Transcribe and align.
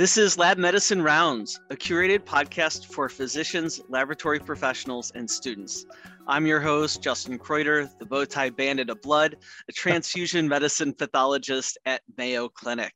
This 0.00 0.16
is 0.16 0.38
Lab 0.38 0.56
Medicine 0.56 1.02
Rounds, 1.02 1.60
a 1.68 1.76
curated 1.76 2.20
podcast 2.20 2.86
for 2.86 3.10
physicians, 3.10 3.82
laboratory 3.90 4.40
professionals, 4.40 5.12
and 5.14 5.30
students. 5.30 5.84
I'm 6.26 6.46
your 6.46 6.58
host, 6.58 7.02
Justin 7.02 7.38
Kreuter, 7.38 7.86
the 7.98 8.06
bowtie 8.06 8.56
bandit 8.56 8.88
of 8.88 9.02
blood, 9.02 9.36
a 9.68 9.72
transfusion 9.72 10.48
medicine 10.48 10.94
pathologist 10.94 11.76
at 11.84 12.00
Mayo 12.16 12.48
Clinic. 12.48 12.94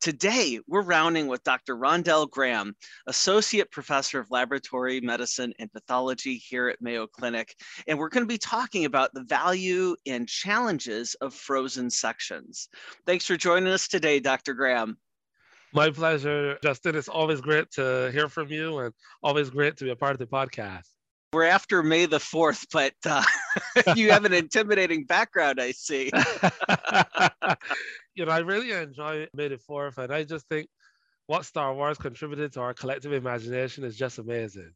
Today, 0.00 0.60
we're 0.68 0.82
rounding 0.82 1.26
with 1.26 1.42
Dr. 1.42 1.76
Rondell 1.76 2.30
Graham, 2.30 2.76
Associate 3.08 3.68
Professor 3.72 4.20
of 4.20 4.30
Laboratory 4.30 5.00
Medicine 5.00 5.52
and 5.58 5.72
Pathology 5.72 6.36
here 6.36 6.68
at 6.68 6.80
Mayo 6.80 7.08
Clinic. 7.08 7.52
And 7.88 7.98
we're 7.98 8.10
going 8.10 8.22
to 8.22 8.32
be 8.32 8.38
talking 8.38 8.84
about 8.84 9.12
the 9.12 9.24
value 9.24 9.96
and 10.06 10.28
challenges 10.28 11.16
of 11.20 11.34
frozen 11.34 11.90
sections. 11.90 12.68
Thanks 13.06 13.26
for 13.26 13.36
joining 13.36 13.72
us 13.72 13.88
today, 13.88 14.20
Dr. 14.20 14.54
Graham. 14.54 14.98
My 15.74 15.90
pleasure, 15.90 16.56
Justin. 16.62 16.94
It's 16.94 17.08
always 17.08 17.40
great 17.40 17.68
to 17.72 18.10
hear 18.12 18.28
from 18.28 18.48
you 18.48 18.78
and 18.78 18.94
always 19.24 19.50
great 19.50 19.76
to 19.78 19.84
be 19.84 19.90
a 19.90 19.96
part 19.96 20.12
of 20.12 20.18
the 20.18 20.26
podcast. 20.26 20.84
We're 21.32 21.42
after 21.42 21.82
May 21.82 22.06
the 22.06 22.18
4th, 22.18 22.66
but 22.72 22.94
uh, 23.04 23.24
you 23.96 24.12
have 24.12 24.24
an 24.24 24.32
intimidating 24.32 25.04
background, 25.04 25.60
I 25.60 25.72
see. 25.72 26.12
you 28.14 28.24
know, 28.24 28.30
I 28.30 28.38
really 28.38 28.70
enjoy 28.70 29.26
May 29.34 29.48
the 29.48 29.56
4th, 29.56 29.98
and 29.98 30.14
I 30.14 30.22
just 30.22 30.48
think 30.48 30.68
what 31.26 31.44
Star 31.44 31.74
Wars 31.74 31.98
contributed 31.98 32.52
to 32.52 32.60
our 32.60 32.72
collective 32.72 33.12
imagination 33.12 33.82
is 33.82 33.96
just 33.96 34.18
amazing. 34.18 34.70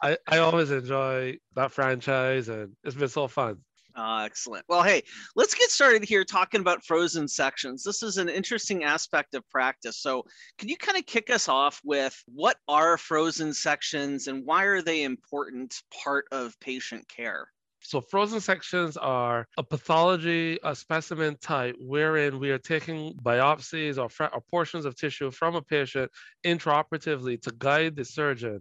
I, 0.00 0.16
I 0.28 0.38
always 0.38 0.70
enjoy 0.70 1.38
that 1.56 1.72
franchise, 1.72 2.48
and 2.48 2.76
it's 2.84 2.94
been 2.94 3.08
so 3.08 3.26
fun. 3.26 3.58
Uh, 3.96 4.24
excellent. 4.26 4.62
Well, 4.68 4.82
hey, 4.82 5.02
let's 5.36 5.54
get 5.54 5.70
started 5.70 6.04
here 6.04 6.22
talking 6.22 6.60
about 6.60 6.84
frozen 6.84 7.26
sections. 7.26 7.82
This 7.82 8.02
is 8.02 8.18
an 8.18 8.28
interesting 8.28 8.84
aspect 8.84 9.34
of 9.34 9.48
practice. 9.48 10.02
So, 10.02 10.24
can 10.58 10.68
you 10.68 10.76
kind 10.76 10.98
of 10.98 11.06
kick 11.06 11.30
us 11.30 11.48
off 11.48 11.80
with 11.82 12.14
what 12.26 12.58
are 12.68 12.98
frozen 12.98 13.54
sections 13.54 14.28
and 14.28 14.44
why 14.44 14.64
are 14.64 14.82
they 14.82 15.04
important 15.04 15.82
part 16.02 16.26
of 16.30 16.58
patient 16.60 17.08
care? 17.08 17.48
So 17.86 18.00
frozen 18.00 18.40
sections 18.40 18.96
are 18.96 19.46
a 19.56 19.62
pathology, 19.62 20.58
a 20.64 20.74
specimen 20.74 21.36
type 21.40 21.76
wherein 21.78 22.40
we 22.40 22.50
are 22.50 22.58
taking 22.58 23.14
biopsies 23.22 23.96
or, 23.96 24.10
or 24.32 24.40
portions 24.50 24.84
of 24.84 24.96
tissue 24.96 25.30
from 25.30 25.54
a 25.54 25.62
patient 25.62 26.10
intraoperatively 26.44 27.40
to 27.42 27.52
guide 27.56 27.94
the 27.94 28.04
surgeon 28.04 28.60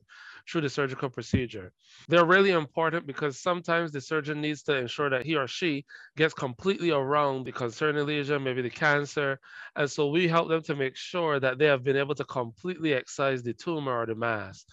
through 0.50 0.62
the 0.62 0.70
surgical 0.70 1.10
procedure. 1.10 1.72
They're 2.08 2.26
really 2.26 2.52
important 2.52 3.08
because 3.08 3.40
sometimes 3.40 3.92
the 3.92 4.02
surgeon 4.02 4.42
needs 4.42 4.64
to 4.64 4.76
ensure 4.76 5.10
that 5.10 5.26
he 5.26 5.36
or 5.36 5.48
she 5.48 5.86
gets 6.16 6.34
completely 6.34 6.92
around 6.92 7.46
the 7.46 7.52
concerning 7.52 8.06
lesion, 8.06 8.44
maybe 8.44 8.62
the 8.62 8.70
cancer. 8.70 9.40
And 9.76 9.90
so 9.90 10.10
we 10.10 10.28
help 10.28 10.50
them 10.50 10.62
to 10.64 10.76
make 10.76 10.96
sure 10.96 11.40
that 11.40 11.58
they 11.58 11.66
have 11.66 11.84
been 11.84 11.98
able 11.98 12.16
to 12.16 12.26
completely 12.26 12.94
excise 12.94 13.44
the 13.44 13.54
tumor 13.54 14.02
or 14.02 14.06
the 14.06 14.16
mass. 14.16 14.66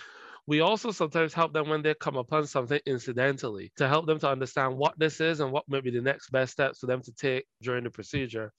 We 0.46 0.60
also 0.60 0.90
sometimes 0.90 1.32
help 1.32 1.52
them 1.52 1.68
when 1.68 1.82
they 1.82 1.94
come 1.94 2.16
upon 2.16 2.46
something 2.46 2.80
incidentally 2.84 3.70
to 3.76 3.86
help 3.86 4.06
them 4.06 4.18
to 4.18 4.28
understand 4.28 4.76
what 4.76 4.98
this 4.98 5.20
is 5.20 5.38
and 5.38 5.52
what 5.52 5.68
may 5.68 5.80
be 5.80 5.90
the 5.90 6.00
next 6.00 6.30
best 6.30 6.52
steps 6.52 6.80
for 6.80 6.86
them 6.86 7.00
to 7.02 7.12
take 7.12 7.46
during 7.62 7.84
the 7.84 7.90
procedure. 7.90 8.52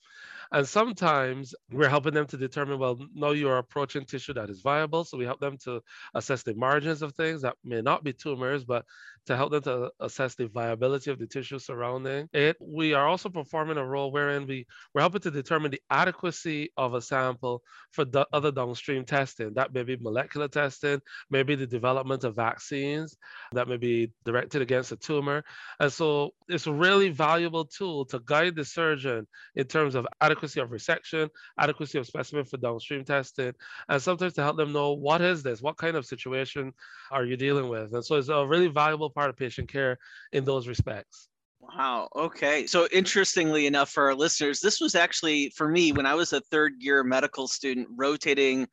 And 0.52 0.66
sometimes 0.66 1.54
we're 1.70 1.88
helping 1.88 2.14
them 2.14 2.26
to 2.26 2.36
determine, 2.36 2.78
well, 2.78 2.98
no, 3.14 3.32
you're 3.32 3.58
approaching 3.58 4.04
tissue 4.04 4.34
that 4.34 4.50
is 4.50 4.60
viable. 4.60 5.04
So 5.04 5.18
we 5.18 5.24
help 5.24 5.40
them 5.40 5.58
to 5.64 5.82
assess 6.14 6.42
the 6.42 6.54
margins 6.54 7.02
of 7.02 7.14
things 7.14 7.42
that 7.42 7.56
may 7.64 7.82
not 7.82 8.04
be 8.04 8.12
tumors, 8.12 8.64
but 8.64 8.84
to 9.26 9.36
help 9.36 9.52
them 9.52 9.62
to 9.62 9.90
assess 10.00 10.34
the 10.34 10.48
viability 10.48 11.10
of 11.10 11.18
the 11.18 11.26
tissue 11.26 11.58
surrounding 11.58 12.28
it. 12.32 12.56
We 12.60 12.92
are 12.94 13.06
also 13.06 13.28
performing 13.28 13.78
a 13.78 13.86
role 13.86 14.12
wherein 14.12 14.46
we, 14.46 14.66
we're 14.92 15.00
helping 15.00 15.22
to 15.22 15.30
determine 15.30 15.70
the 15.70 15.80
adequacy 15.90 16.70
of 16.76 16.94
a 16.94 17.00
sample 17.00 17.62
for 17.90 18.04
the 18.04 18.26
other 18.32 18.52
downstream 18.52 19.04
testing. 19.04 19.54
That 19.54 19.72
may 19.72 19.82
be 19.82 19.96
molecular 19.96 20.48
testing, 20.48 21.00
maybe 21.30 21.54
the 21.54 21.66
development 21.66 22.24
of 22.24 22.36
vaccines 22.36 23.16
that 23.52 23.68
may 23.68 23.76
be 23.76 24.12
directed 24.24 24.62
against 24.62 24.92
a 24.92 24.96
tumor. 24.96 25.44
And 25.80 25.92
so 25.92 26.34
it's 26.48 26.66
a 26.66 26.72
really 26.72 27.08
valuable 27.08 27.64
tool 27.64 28.04
to 28.06 28.20
guide 28.24 28.56
the 28.56 28.64
surgeon 28.64 29.26
in 29.54 29.64
terms 29.64 29.94
of 29.94 30.06
adequacy 30.44 30.60
of 30.60 30.70
resection, 30.70 31.30
adequacy 31.58 31.98
of 31.98 32.06
specimen 32.06 32.44
for 32.44 32.56
downstream 32.58 33.04
testing, 33.04 33.52
and 33.88 34.02
sometimes 34.02 34.34
to 34.34 34.42
help 34.42 34.56
them 34.56 34.72
know 34.72 34.92
what 34.92 35.20
is 35.20 35.42
this, 35.42 35.62
what 35.62 35.76
kind 35.76 35.96
of 35.96 36.04
situation 36.06 36.72
are 37.10 37.24
you 37.24 37.36
dealing 37.36 37.68
with. 37.68 37.94
And 37.94 38.04
so 38.04 38.16
it's 38.16 38.28
a 38.28 38.46
really 38.46 38.68
valuable 38.68 39.10
part 39.10 39.30
of 39.30 39.36
patient 39.36 39.68
care 39.68 39.98
in 40.32 40.44
those 40.44 40.68
respects. 40.68 41.28
Wow. 41.72 42.08
Okay. 42.14 42.66
So, 42.66 42.86
interestingly 42.92 43.66
enough, 43.66 43.90
for 43.90 44.04
our 44.04 44.14
listeners, 44.14 44.60
this 44.60 44.80
was 44.80 44.94
actually 44.94 45.50
for 45.56 45.68
me 45.68 45.92
when 45.92 46.06
I 46.06 46.14
was 46.14 46.32
a 46.32 46.40
third 46.40 46.74
year 46.78 47.02
medical 47.02 47.48
student 47.48 47.88
rotating 47.96 48.68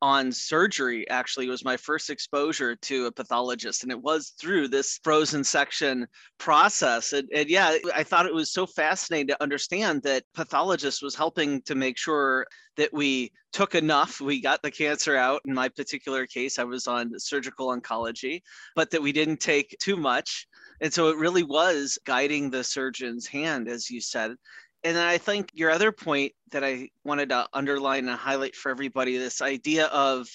on 0.00 0.30
surgery, 0.30 1.08
actually, 1.10 1.48
was 1.48 1.64
my 1.64 1.76
first 1.76 2.08
exposure 2.08 2.76
to 2.76 3.06
a 3.06 3.12
pathologist. 3.12 3.82
And 3.82 3.92
it 3.92 4.00
was 4.00 4.34
through 4.40 4.68
this 4.68 5.00
frozen 5.02 5.42
section 5.44 6.06
process. 6.38 7.12
And, 7.12 7.28
and 7.34 7.48
yeah, 7.48 7.78
I 7.94 8.04
thought 8.04 8.26
it 8.26 8.34
was 8.34 8.52
so 8.52 8.66
fascinating 8.66 9.28
to 9.28 9.42
understand 9.42 10.02
that 10.02 10.24
pathologist 10.34 11.02
was 11.02 11.14
helping 11.14 11.62
to 11.62 11.74
make 11.74 11.98
sure 11.98 12.46
that 12.76 12.92
we 12.92 13.32
took 13.52 13.74
enough. 13.74 14.20
We 14.20 14.40
got 14.40 14.62
the 14.62 14.70
cancer 14.70 15.16
out. 15.16 15.42
In 15.46 15.54
my 15.54 15.68
particular 15.68 16.26
case, 16.26 16.58
I 16.58 16.64
was 16.64 16.86
on 16.86 17.18
surgical 17.18 17.68
oncology, 17.68 18.42
but 18.74 18.90
that 18.90 19.02
we 19.02 19.12
didn't 19.12 19.40
take 19.40 19.76
too 19.80 19.96
much 19.96 20.46
and 20.80 20.92
so 20.92 21.08
it 21.08 21.16
really 21.16 21.42
was 21.42 21.98
guiding 22.04 22.50
the 22.50 22.64
surgeon's 22.64 23.26
hand, 23.26 23.68
as 23.68 23.90
you 23.90 24.00
said. 24.00 24.34
And 24.84 24.98
I 24.98 25.18
think 25.18 25.50
your 25.54 25.70
other 25.70 25.90
point 25.90 26.32
that 26.52 26.62
I 26.62 26.90
wanted 27.04 27.30
to 27.30 27.48
underline 27.52 28.08
and 28.08 28.18
highlight 28.18 28.54
for 28.54 28.70
everybody 28.70 29.16
this 29.16 29.40
idea 29.40 29.86
of 29.86 30.28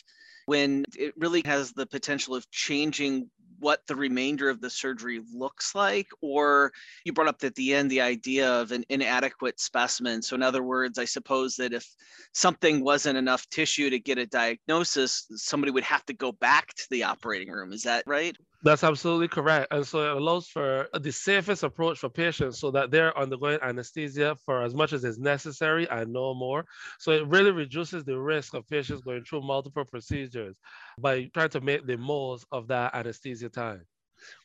when 0.45 0.83
it 0.97 1.13
really 1.17 1.43
has 1.45 1.71
the 1.71 1.85
potential 1.85 2.35
of 2.35 2.49
changing 2.49 3.29
what 3.61 3.85
the 3.87 3.95
remainder 3.95 4.49
of 4.49 4.59
the 4.59 4.69
surgery 4.69 5.21
looks 5.33 5.73
like 5.75 6.07
or 6.21 6.71
you 7.05 7.13
brought 7.13 7.27
up 7.27 7.43
at 7.43 7.55
the 7.55 7.73
end 7.73 7.89
the 7.89 8.01
idea 8.01 8.51
of 8.51 8.71
an 8.71 8.83
inadequate 8.89 9.59
specimen. 9.59 10.21
So 10.21 10.35
in 10.35 10.43
other 10.43 10.63
words 10.63 10.97
i 10.97 11.05
suppose 11.05 11.55
that 11.55 11.71
if 11.71 11.87
something 12.33 12.83
wasn't 12.83 13.17
enough 13.17 13.47
tissue 13.49 13.89
to 13.89 13.99
get 13.99 14.17
a 14.17 14.25
diagnosis 14.25 15.27
somebody 15.35 15.71
would 15.71 15.83
have 15.83 16.05
to 16.07 16.13
go 16.13 16.31
back 16.31 16.73
to 16.75 16.87
the 16.89 17.03
operating 17.03 17.49
room. 17.49 17.71
Is 17.71 17.83
that 17.83 18.03
right 18.05 18.35
that's 18.63 18.83
absolutely 18.83 19.27
correct. 19.27 19.67
And 19.71 19.85
so 19.87 20.11
it 20.11 20.17
allows 20.17 20.47
for 20.47 20.87
the 20.93 21.11
safest 21.11 21.63
approach 21.63 21.97
for 21.99 22.09
patients 22.09 22.59
so 22.59 22.69
that 22.71 22.91
they're 22.91 23.17
undergoing 23.17 23.59
anesthesia 23.61 24.35
for 24.45 24.61
as 24.61 24.75
much 24.75 24.93
as 24.93 25.03
is 25.03 25.17
necessary 25.17 25.89
and 25.89 26.13
no 26.13 26.33
more. 26.35 26.65
So 26.99 27.11
it 27.11 27.27
really 27.27 27.51
reduces 27.51 28.03
the 28.03 28.19
risk 28.19 28.53
of 28.53 28.67
patients 28.67 29.01
going 29.01 29.23
through 29.23 29.41
multiple 29.41 29.85
procedures 29.85 30.55
by 30.99 31.25
trying 31.33 31.49
to 31.49 31.61
make 31.61 31.87
the 31.87 31.97
most 31.97 32.45
of 32.51 32.67
that 32.67 32.93
anesthesia 32.93 33.49
time. 33.49 33.85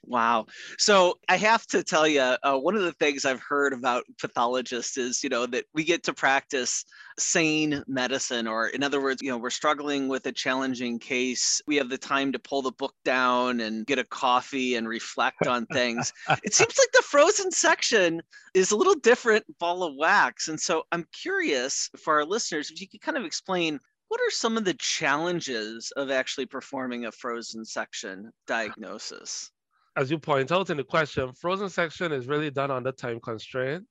Wow. 0.04 0.46
So 0.78 1.18
I 1.28 1.36
have 1.36 1.66
to 1.68 1.82
tell 1.82 2.06
you, 2.06 2.20
uh, 2.20 2.56
one 2.58 2.76
of 2.76 2.82
the 2.82 2.92
things 2.92 3.24
I've 3.24 3.42
heard 3.42 3.72
about 3.72 4.04
pathologists 4.20 4.96
is, 4.96 5.24
you 5.24 5.28
know, 5.28 5.46
that 5.46 5.64
we 5.74 5.82
get 5.82 6.04
to 6.04 6.14
practice 6.14 6.84
sane 7.18 7.82
medicine, 7.88 8.46
or 8.46 8.68
in 8.68 8.84
other 8.84 9.02
words, 9.02 9.20
you 9.20 9.30
know, 9.30 9.38
we're 9.38 9.50
struggling 9.50 10.06
with 10.06 10.26
a 10.26 10.32
challenging 10.32 10.98
case. 10.98 11.60
We 11.66 11.76
have 11.76 11.88
the 11.88 11.98
time 11.98 12.30
to 12.32 12.38
pull 12.38 12.62
the 12.62 12.72
book 12.72 12.94
down 13.04 13.60
and 13.60 13.84
get 13.86 13.98
a 13.98 14.04
coffee 14.04 14.76
and 14.76 14.88
reflect 14.88 15.46
on 15.46 15.66
things. 15.66 16.12
it 16.44 16.54
seems 16.54 16.78
like 16.78 16.92
the 16.92 17.02
frozen 17.02 17.50
section 17.50 18.22
is 18.54 18.70
a 18.70 18.76
little 18.76 18.94
different 18.94 19.44
ball 19.58 19.82
of 19.82 19.94
wax. 19.96 20.48
And 20.48 20.60
so 20.60 20.84
I'm 20.92 21.06
curious 21.12 21.90
for 21.98 22.14
our 22.14 22.24
listeners 22.24 22.70
if 22.70 22.80
you 22.80 22.88
could 22.88 23.00
kind 23.00 23.18
of 23.18 23.24
explain 23.24 23.80
what 24.08 24.20
are 24.20 24.30
some 24.30 24.56
of 24.56 24.64
the 24.64 24.74
challenges 24.74 25.92
of 25.96 26.10
actually 26.10 26.46
performing 26.46 27.06
a 27.06 27.12
frozen 27.12 27.64
section 27.64 28.32
diagnosis? 28.46 29.50
As 29.96 30.10
you 30.10 30.18
point 30.18 30.52
out 30.52 30.70
in 30.70 30.76
the 30.76 30.84
question, 30.84 31.32
frozen 31.32 31.68
section 31.68 32.12
is 32.12 32.26
really 32.26 32.50
done 32.50 32.70
under 32.70 32.92
time 32.92 33.20
constraint. 33.20 33.84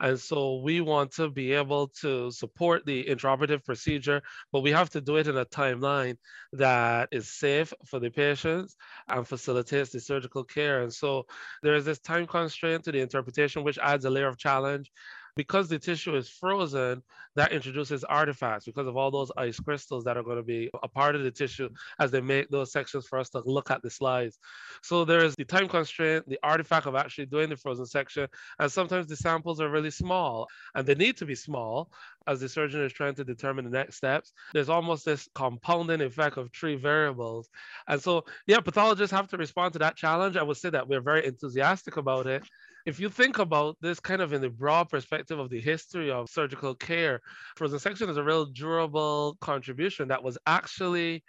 And 0.00 0.18
so 0.18 0.60
we 0.60 0.80
want 0.80 1.10
to 1.14 1.28
be 1.28 1.52
able 1.52 1.88
to 2.02 2.30
support 2.30 2.86
the 2.86 3.04
intraoperative 3.04 3.64
procedure, 3.64 4.22
but 4.52 4.60
we 4.60 4.70
have 4.70 4.90
to 4.90 5.00
do 5.00 5.16
it 5.16 5.26
in 5.26 5.36
a 5.36 5.44
timeline 5.44 6.16
that 6.52 7.08
is 7.10 7.36
safe 7.36 7.72
for 7.84 7.98
the 7.98 8.10
patients 8.10 8.76
and 9.08 9.26
facilitates 9.26 9.90
the 9.90 9.98
surgical 9.98 10.44
care. 10.44 10.82
And 10.82 10.92
so 10.92 11.26
there 11.64 11.74
is 11.74 11.84
this 11.84 11.98
time 11.98 12.28
constraint 12.28 12.84
to 12.84 12.92
the 12.92 13.00
interpretation, 13.00 13.64
which 13.64 13.78
adds 13.78 14.04
a 14.04 14.10
layer 14.10 14.28
of 14.28 14.38
challenge 14.38 14.92
because 15.38 15.68
the 15.68 15.78
tissue 15.78 16.16
is 16.16 16.28
frozen, 16.28 17.00
that 17.36 17.52
introduces 17.52 18.02
artifacts 18.02 18.64
because 18.66 18.88
of 18.88 18.96
all 18.96 19.12
those 19.12 19.30
ice 19.36 19.60
crystals 19.60 20.02
that 20.02 20.16
are 20.16 20.24
going 20.24 20.36
to 20.36 20.42
be 20.42 20.68
a 20.82 20.88
part 20.88 21.14
of 21.14 21.22
the 21.22 21.30
tissue 21.30 21.68
as 22.00 22.10
they 22.10 22.20
make 22.20 22.50
those 22.50 22.72
sections 22.72 23.06
for 23.06 23.20
us 23.20 23.30
to 23.30 23.40
look 23.46 23.70
at 23.70 23.80
the 23.80 23.88
slides. 23.88 24.36
So 24.82 25.04
there's 25.04 25.36
the 25.36 25.44
time 25.44 25.68
constraint, 25.68 26.28
the 26.28 26.40
artifact 26.42 26.86
of 26.86 26.96
actually 26.96 27.26
doing 27.26 27.50
the 27.50 27.56
frozen 27.56 27.86
section, 27.86 28.26
and 28.58 28.70
sometimes 28.70 29.06
the 29.06 29.14
samples 29.14 29.60
are 29.60 29.70
really 29.70 29.92
small 29.92 30.48
and 30.74 30.84
they 30.84 30.96
need 30.96 31.16
to 31.18 31.24
be 31.24 31.36
small 31.36 31.92
as 32.26 32.40
the 32.40 32.48
surgeon 32.48 32.82
is 32.82 32.92
trying 32.92 33.14
to 33.14 33.24
determine 33.24 33.64
the 33.64 33.70
next 33.70 33.94
steps. 33.94 34.32
There's 34.52 34.68
almost 34.68 35.04
this 35.04 35.28
compounding 35.36 36.00
effect 36.00 36.36
of 36.36 36.50
three 36.52 36.74
variables. 36.74 37.48
And 37.86 38.02
so, 38.02 38.24
yeah, 38.48 38.58
pathologists 38.58 39.14
have 39.14 39.28
to 39.28 39.36
respond 39.36 39.74
to 39.74 39.78
that 39.78 39.94
challenge. 39.94 40.36
I 40.36 40.42
would 40.42 40.56
say 40.56 40.70
that 40.70 40.88
we're 40.88 41.00
very 41.00 41.24
enthusiastic 41.24 41.96
about 41.96 42.26
it. 42.26 42.42
If 42.88 42.98
you 42.98 43.10
think 43.10 43.38
about 43.38 43.76
this 43.82 44.00
kind 44.00 44.22
of 44.22 44.32
in 44.32 44.40
the 44.40 44.48
broad 44.48 44.88
perspective 44.88 45.38
of 45.38 45.50
the 45.50 45.60
history 45.60 46.10
of 46.10 46.30
surgical 46.30 46.74
care, 46.74 47.20
frozen 47.54 47.78
section 47.78 48.08
is 48.08 48.16
a 48.16 48.24
real 48.24 48.46
durable 48.46 49.36
contribution 49.42 50.08
that 50.08 50.22
was 50.22 50.38
actually 50.46 51.22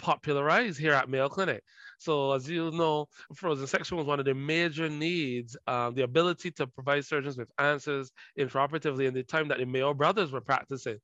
popularized 0.00 0.76
here 0.76 0.92
at 0.92 1.08
Mayo 1.08 1.28
Clinic. 1.28 1.62
So 2.00 2.32
as 2.32 2.50
you 2.50 2.72
know, 2.72 3.06
frozen 3.36 3.68
section 3.68 3.96
was 3.96 4.06
one 4.06 4.18
of 4.18 4.24
the 4.24 4.34
major 4.34 4.88
needs, 4.88 5.56
um, 5.68 5.94
the 5.94 6.02
ability 6.02 6.50
to 6.50 6.66
provide 6.66 7.04
surgeons 7.04 7.38
with 7.38 7.48
answers 7.60 8.10
intraoperatively 8.36 9.06
in 9.06 9.14
the 9.14 9.22
time 9.22 9.46
that 9.46 9.58
the 9.58 9.66
Mayo 9.66 9.94
brothers 9.94 10.32
were 10.32 10.40
practicing. 10.40 10.98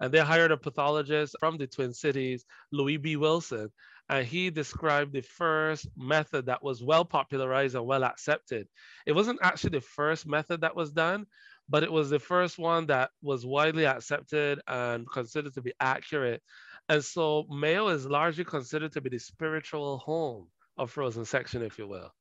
And 0.00 0.12
they 0.12 0.18
hired 0.20 0.52
a 0.52 0.56
pathologist 0.56 1.36
from 1.40 1.56
the 1.56 1.66
Twin 1.66 1.92
Cities, 1.92 2.44
Louis 2.72 2.98
B. 2.98 3.16
Wilson, 3.16 3.70
and 4.08 4.26
he 4.26 4.50
described 4.50 5.12
the 5.12 5.22
first 5.22 5.86
method 5.96 6.46
that 6.46 6.62
was 6.62 6.82
well 6.82 7.04
popularized 7.04 7.74
and 7.74 7.86
well 7.86 8.04
accepted. 8.04 8.68
It 9.06 9.12
wasn't 9.12 9.40
actually 9.42 9.70
the 9.70 9.80
first 9.80 10.26
method 10.26 10.60
that 10.60 10.76
was 10.76 10.92
done, 10.92 11.26
but 11.68 11.82
it 11.82 11.90
was 11.92 12.10
the 12.10 12.20
first 12.20 12.58
one 12.58 12.86
that 12.86 13.10
was 13.22 13.46
widely 13.46 13.86
accepted 13.86 14.60
and 14.68 15.10
considered 15.10 15.54
to 15.54 15.62
be 15.62 15.72
accurate 15.80 16.42
and 16.88 17.04
so 17.04 17.46
Mayo 17.50 17.88
is 17.88 18.06
largely 18.06 18.44
considered 18.44 18.92
to 18.92 19.00
be 19.00 19.10
the 19.10 19.18
spiritual 19.18 19.98
home 19.98 20.48
of 20.78 20.90
Frozen 20.90 21.24
Section, 21.24 21.62
if 21.62 21.78
you 21.78 21.88
will. 21.88 22.12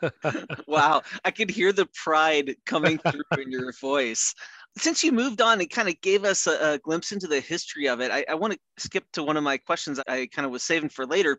wow, 0.66 1.02
I 1.24 1.30
could 1.30 1.50
hear 1.50 1.72
the 1.72 1.86
pride 1.86 2.56
coming 2.64 2.98
through 2.98 3.22
in 3.42 3.50
your 3.50 3.72
voice. 3.72 4.34
Since 4.78 5.02
you 5.02 5.12
moved 5.12 5.40
on 5.40 5.60
and 5.60 5.70
kind 5.70 5.88
of 5.88 6.00
gave 6.00 6.24
us 6.24 6.46
a, 6.46 6.74
a 6.74 6.78
glimpse 6.78 7.12
into 7.12 7.26
the 7.26 7.40
history 7.40 7.88
of 7.88 8.00
it, 8.00 8.10
I, 8.10 8.24
I 8.28 8.34
want 8.34 8.52
to 8.52 8.58
skip 8.78 9.04
to 9.12 9.22
one 9.22 9.36
of 9.36 9.44
my 9.44 9.56
questions 9.56 10.00
I 10.06 10.28
kind 10.32 10.44
of 10.44 10.52
was 10.52 10.62
saving 10.62 10.90
for 10.90 11.06
later. 11.06 11.38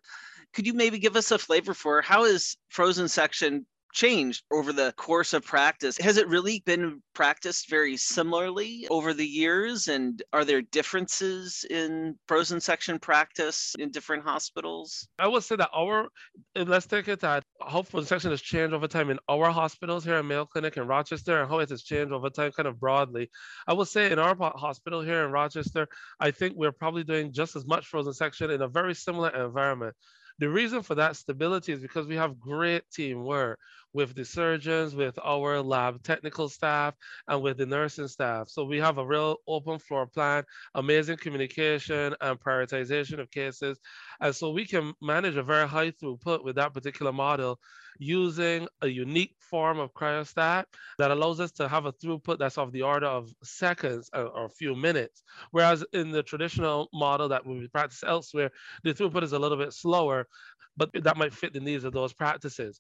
Could 0.54 0.66
you 0.66 0.74
maybe 0.74 0.98
give 0.98 1.16
us 1.16 1.32
a 1.32 1.38
flavor 1.38 1.74
for 1.74 2.02
how 2.02 2.24
is 2.24 2.58
Frozen 2.70 3.10
Section 3.10 3.66
changed 3.94 4.44
over 4.52 4.74
the 4.74 4.94
course 4.98 5.34
of 5.34 5.44
practice. 5.44 5.98
Has 5.98 6.18
it 6.18 6.28
really 6.28 6.62
been 6.66 7.02
practiced 7.14 7.70
very 7.70 7.98
similarly 7.98 8.88
over 8.90 9.14
the 9.14 9.26
years? 9.26 9.88
And 9.88 10.22
are 10.34 10.46
there 10.46 10.62
differences 10.62 11.66
in 11.70 12.16
frozen 12.28 12.60
section 12.60 13.00
practice 13.00 13.76
in 13.80 13.92
different 13.92 14.24
hospitals? 14.24 15.08
I 15.20 15.28
would 15.28 15.44
say 15.44 15.56
that 15.56 15.70
our, 15.74 16.10
let's 16.56 16.86
take 16.86 17.08
it 17.08 17.20
that 17.22 17.44
how 17.66 17.82
frozen 17.82 18.08
section 18.08 18.32
has 18.32 18.42
changed 18.42 18.74
over 18.74 18.88
time 18.88 19.10
in 19.10 19.20
our 19.28 19.50
hospitals 19.50 20.04
here 20.04 20.16
at 20.16 20.26
Mayo 20.26 20.46
Clinic 20.46 20.78
in 20.78 20.88
Rochester 20.88 21.42
and 21.42 21.50
how 21.50 21.60
it 21.60 21.70
has 21.70 21.84
changed 21.84 22.14
over 22.14 22.30
time 22.30 22.52
kind 22.52 22.68
of 22.68 22.80
broadly. 22.80 23.30
I 23.68 23.74
would 23.74 23.88
say 23.88 24.12
in 24.12 24.20
our 24.20 24.36
hospital 24.56 25.02
here 25.02 25.26
in 25.26 25.32
Rochester, 25.32 25.88
I 26.20 26.32
think 26.32 26.56
we're 26.56 26.72
probably 26.72 27.04
doing 27.04 27.34
just 27.34 27.56
as 27.56 27.66
much 27.66 27.88
frozen 27.88 28.14
section 28.14 28.52
in 28.52 28.62
a 28.62 28.68
very 28.68 28.94
similar 28.94 29.30
environment. 29.30 29.96
The 30.40 30.50
reason 30.50 30.84
for 30.84 30.96
that 30.96 31.16
stability 31.16 31.74
is 31.74 31.82
because 31.82 32.08
we 32.08 32.16
have 32.16 32.40
great 32.40 32.84
teamwork 32.92 33.60
with 33.94 34.16
the 34.16 34.26
surgeons, 34.26 34.96
with 34.96 35.18
our 35.24 35.62
lab 35.62 36.04
technical 36.04 36.50
staff, 36.50 36.94
and 37.28 37.42
with 37.42 37.58
the 37.58 37.66
nursing 37.66 38.08
staff. 38.08 38.50
So 38.50 38.66
we 38.66 38.78
have 38.78 38.98
a 38.98 39.06
real 39.06 39.38
open 39.48 39.80
floor 39.80 40.08
plan, 40.08 40.44
amazing 40.76 41.18
communication 41.18 42.16
and 42.22 42.40
prioritization 42.40 43.20
of 43.20 43.32
cases. 43.32 43.80
And 44.22 44.36
so 44.36 44.52
we 44.52 44.66
can 44.66 44.94
manage 45.02 45.36
a 45.36 45.44
very 45.44 45.68
high 45.68 45.92
throughput 45.92 46.44
with 46.44 46.56
that 46.56 46.74
particular 46.74 47.12
model 47.12 47.60
using 48.00 48.68
a 48.82 48.88
unique 48.88 49.36
form 49.40 49.80
of 49.80 49.94
cryostat 49.94 50.66
that 51.00 51.12
allows 51.12 51.40
us 51.40 51.52
to 51.54 51.68
have 51.68 51.86
a 51.86 51.94
throughput 51.94 52.38
that's 52.38 52.58
of 52.58 52.72
the 52.72 52.84
order 52.84 53.08
of 53.08 53.34
seconds 53.44 54.10
or, 54.14 54.46
a 54.46 54.50
few 54.50 54.76
minutes. 54.76 55.24
Whereas 55.52 55.84
in 55.94 56.12
the 56.12 56.24
traditional 56.24 56.90
model 56.94 57.30
that 57.30 57.46
we 57.46 57.68
practice 57.68 58.04
elsewhere, 58.06 58.52
the 58.84 58.94
throughput 58.94 59.24
is 59.24 59.34
a 59.34 59.40
little 59.40 59.58
bit 59.58 59.74
slower, 59.74 60.28
but 60.76 60.92
that 60.94 61.18
might 61.18 61.34
fit 61.34 61.54
the 61.54 61.60
needs 61.60 61.84
of 61.84 61.94
those 61.94 62.14
practices. 62.14 62.80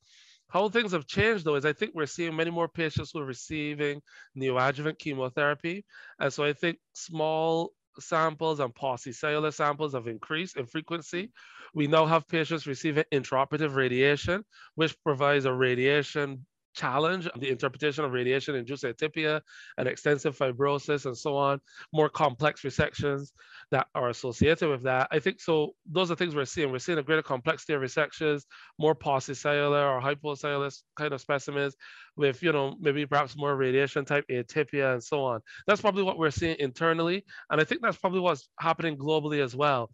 How 0.50 0.70
things 0.70 0.94
have 0.94 1.08
changed 1.08 1.46
though 1.46 1.56
is 1.56 1.66
I 1.66 1.74
think 1.74 1.94
we're 1.94 2.06
seeing 2.06 2.36
many 2.36 2.52
more 2.52 2.68
patients 2.70 3.12
who 3.14 3.20
are 3.20 3.26
receiving 3.26 4.02
neoadjuvant 4.38 4.98
chemotherapy. 5.00 5.86
And 6.20 6.32
so 6.32 6.44
I 6.44 6.54
think 6.54 6.80
small 6.94 7.74
samples 8.00 8.60
and 8.60 8.74
paucicellular 8.74 9.54
samples 9.54 9.94
have 9.94 10.08
increased 10.08 10.58
in 10.58 10.66
frequency. 10.66 11.32
We 11.74 11.88
now 11.88 12.06
have 12.06 12.28
patients 12.28 12.68
receiving 12.68 13.04
intraoperative 13.12 13.76
radiation, 13.76 14.44
which 14.76 14.96
provides 15.04 15.46
a 15.46 15.54
radiation 15.54 16.46
challenge 16.78 17.28
the 17.40 17.50
interpretation 17.50 18.06
of 18.06 18.12
radiation 18.12 18.56
induced 18.56 18.84
atypia 18.84 19.42
and 19.78 19.88
extensive 19.88 20.38
fibrosis 20.38 21.06
and 21.06 21.18
so 21.18 21.36
on, 21.36 21.60
more 21.92 22.10
complex 22.10 22.62
resections 22.62 23.32
that 23.72 23.88
are 23.96 24.10
associated 24.10 24.70
with 24.70 24.84
that. 24.84 25.08
I 25.12 25.20
think 25.20 25.42
so. 25.42 25.72
Those 25.92 26.12
are 26.12 26.16
things 26.16 26.36
we're 26.36 26.46
seeing. 26.46 26.72
We're 26.72 26.80
seeing 26.80 27.00
a 27.00 27.04
greater 27.04 27.24
complexity 27.24 27.74
of 27.74 27.82
resections, 27.82 28.44
more 28.78 28.96
paucicellular 28.96 29.92
or 29.92 30.02
hypocellular 30.02 30.72
kind 30.96 31.14
of 31.14 31.20
specimens 31.20 31.76
with, 32.16 32.44
you 32.44 32.52
know, 32.52 32.76
maybe 32.80 33.06
perhaps 33.06 33.36
more 33.36 33.56
radiation 33.56 34.06
type 34.06 34.26
atypia 34.30 34.94
and 34.94 35.04
so 35.04 35.24
on. 35.24 35.42
That's 35.66 35.82
probably 35.82 36.04
what 36.04 36.20
we're 36.20 36.32
seeing 36.32 36.58
internally. 36.60 37.26
And 37.50 37.60
I 37.60 37.64
think 37.64 37.82
that's 37.82 37.98
probably 37.98 38.20
what's 38.20 38.48
happening 38.60 38.98
globally 38.98 39.44
as 39.44 39.56
well. 39.56 39.90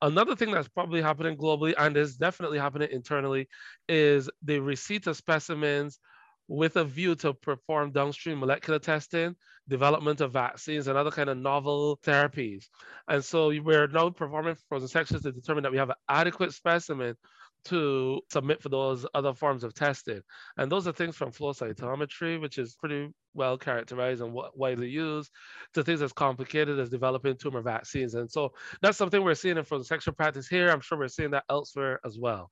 Another 0.00 0.36
thing 0.36 0.52
that's 0.52 0.68
probably 0.68 1.02
happening 1.02 1.36
globally 1.36 1.74
and 1.76 1.96
is 1.96 2.16
definitely 2.16 2.58
happening 2.58 2.88
internally 2.92 3.48
is 3.88 4.30
the 4.44 4.60
receipt 4.60 5.08
of 5.08 5.16
specimens 5.16 5.98
with 6.48 6.76
a 6.76 6.84
view 6.84 7.14
to 7.14 7.34
perform 7.34 7.92
downstream 7.92 8.40
molecular 8.40 8.78
testing, 8.78 9.36
development 9.68 10.22
of 10.22 10.32
vaccines 10.32 10.88
and 10.88 10.96
other 10.96 11.10
kind 11.10 11.28
of 11.28 11.36
novel 11.36 11.98
therapies. 12.02 12.64
And 13.06 13.22
so 13.22 13.48
we're 13.60 13.86
now 13.86 14.10
performing 14.10 14.56
frozen 14.68 14.88
sections 14.88 15.22
to 15.22 15.32
determine 15.32 15.62
that 15.62 15.72
we 15.72 15.78
have 15.78 15.90
an 15.90 15.96
adequate 16.08 16.54
specimen 16.54 17.14
to 17.64 18.20
submit 18.30 18.62
for 18.62 18.70
those 18.70 19.04
other 19.14 19.34
forms 19.34 19.62
of 19.62 19.74
testing. 19.74 20.22
And 20.56 20.72
those 20.72 20.88
are 20.88 20.92
things 20.92 21.16
from 21.16 21.32
flow 21.32 21.52
cytometry, 21.52 22.40
which 22.40 22.56
is 22.56 22.76
pretty 22.76 23.10
well 23.34 23.58
characterized 23.58 24.22
and 24.22 24.34
widely 24.54 24.88
used, 24.88 25.30
to 25.74 25.84
things 25.84 26.00
as 26.00 26.12
complicated 26.12 26.78
as 26.78 26.88
developing 26.88 27.36
tumor 27.36 27.60
vaccines. 27.60 28.14
And 28.14 28.30
so 28.30 28.52
that's 28.80 28.96
something 28.96 29.22
we're 29.22 29.34
seeing 29.34 29.58
in 29.58 29.64
frozen 29.64 29.84
section 29.84 30.14
practice 30.14 30.48
here. 30.48 30.70
I'm 30.70 30.80
sure 30.80 30.98
we're 30.98 31.08
seeing 31.08 31.32
that 31.32 31.44
elsewhere 31.50 32.00
as 32.06 32.18
well 32.18 32.50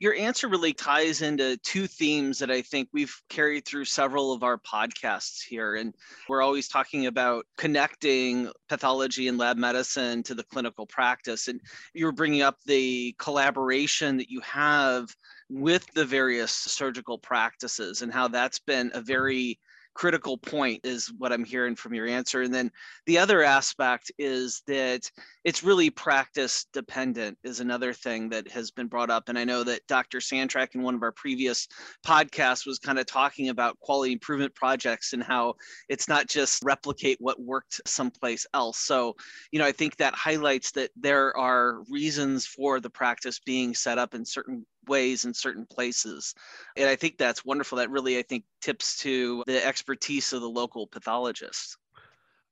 your 0.00 0.14
answer 0.14 0.48
really 0.48 0.72
ties 0.72 1.22
into 1.22 1.56
two 1.58 1.86
themes 1.86 2.38
that 2.38 2.50
I 2.50 2.62
think 2.62 2.88
we've 2.92 3.14
carried 3.28 3.64
through 3.64 3.86
several 3.86 4.32
of 4.32 4.42
our 4.42 4.58
podcasts 4.58 5.42
here. 5.42 5.74
And 5.74 5.94
we're 6.28 6.42
always 6.42 6.68
talking 6.68 7.06
about 7.06 7.46
connecting 7.56 8.50
pathology 8.68 9.28
and 9.28 9.38
lab 9.38 9.56
medicine 9.56 10.22
to 10.24 10.34
the 10.34 10.44
clinical 10.44 10.86
practice. 10.86 11.48
And 11.48 11.60
you're 11.94 12.12
bringing 12.12 12.42
up 12.42 12.58
the 12.64 13.14
collaboration 13.18 14.16
that 14.18 14.30
you 14.30 14.40
have 14.42 15.08
with 15.50 15.86
the 15.94 16.04
various 16.04 16.52
surgical 16.52 17.18
practices 17.18 18.02
and 18.02 18.12
how 18.12 18.28
that's 18.28 18.58
been 18.58 18.90
a 18.94 19.00
very 19.00 19.58
critical 19.98 20.38
point 20.38 20.80
is 20.84 21.12
what 21.18 21.32
I'm 21.32 21.44
hearing 21.44 21.74
from 21.74 21.92
your 21.92 22.06
answer. 22.06 22.42
And 22.42 22.54
then 22.54 22.70
the 23.06 23.18
other 23.18 23.42
aspect 23.42 24.12
is 24.16 24.62
that 24.68 25.10
it's 25.42 25.64
really 25.64 25.90
practice 25.90 26.66
dependent 26.72 27.36
is 27.42 27.58
another 27.58 27.92
thing 27.92 28.28
that 28.28 28.48
has 28.48 28.70
been 28.70 28.86
brought 28.86 29.10
up. 29.10 29.28
And 29.28 29.36
I 29.36 29.42
know 29.42 29.64
that 29.64 29.84
Dr. 29.88 30.18
Sandtrack 30.18 30.76
in 30.76 30.82
one 30.82 30.94
of 30.94 31.02
our 31.02 31.10
previous 31.10 31.66
podcasts 32.06 32.64
was 32.64 32.78
kind 32.78 33.00
of 33.00 33.06
talking 33.06 33.48
about 33.48 33.76
quality 33.80 34.12
improvement 34.12 34.54
projects 34.54 35.14
and 35.14 35.22
how 35.22 35.54
it's 35.88 36.06
not 36.06 36.28
just 36.28 36.62
replicate 36.62 37.16
what 37.18 37.42
worked 37.42 37.80
someplace 37.84 38.46
else. 38.54 38.78
So, 38.78 39.16
you 39.50 39.58
know, 39.58 39.66
I 39.66 39.72
think 39.72 39.96
that 39.96 40.14
highlights 40.14 40.70
that 40.72 40.92
there 40.94 41.36
are 41.36 41.82
reasons 41.90 42.46
for 42.46 42.78
the 42.78 42.90
practice 42.90 43.40
being 43.40 43.74
set 43.74 43.98
up 43.98 44.14
in 44.14 44.24
certain 44.24 44.64
ways 44.88 45.24
in 45.24 45.34
certain 45.34 45.66
places. 45.66 46.34
And 46.76 46.88
I 46.88 46.96
think 46.96 47.18
that's 47.18 47.44
wonderful. 47.44 47.78
That 47.78 47.90
really, 47.90 48.18
I 48.18 48.22
think, 48.22 48.44
tips 48.60 48.98
to 49.00 49.42
the 49.46 49.64
expertise 49.64 50.32
of 50.32 50.40
the 50.40 50.48
local 50.48 50.86
pathologist. 50.86 51.76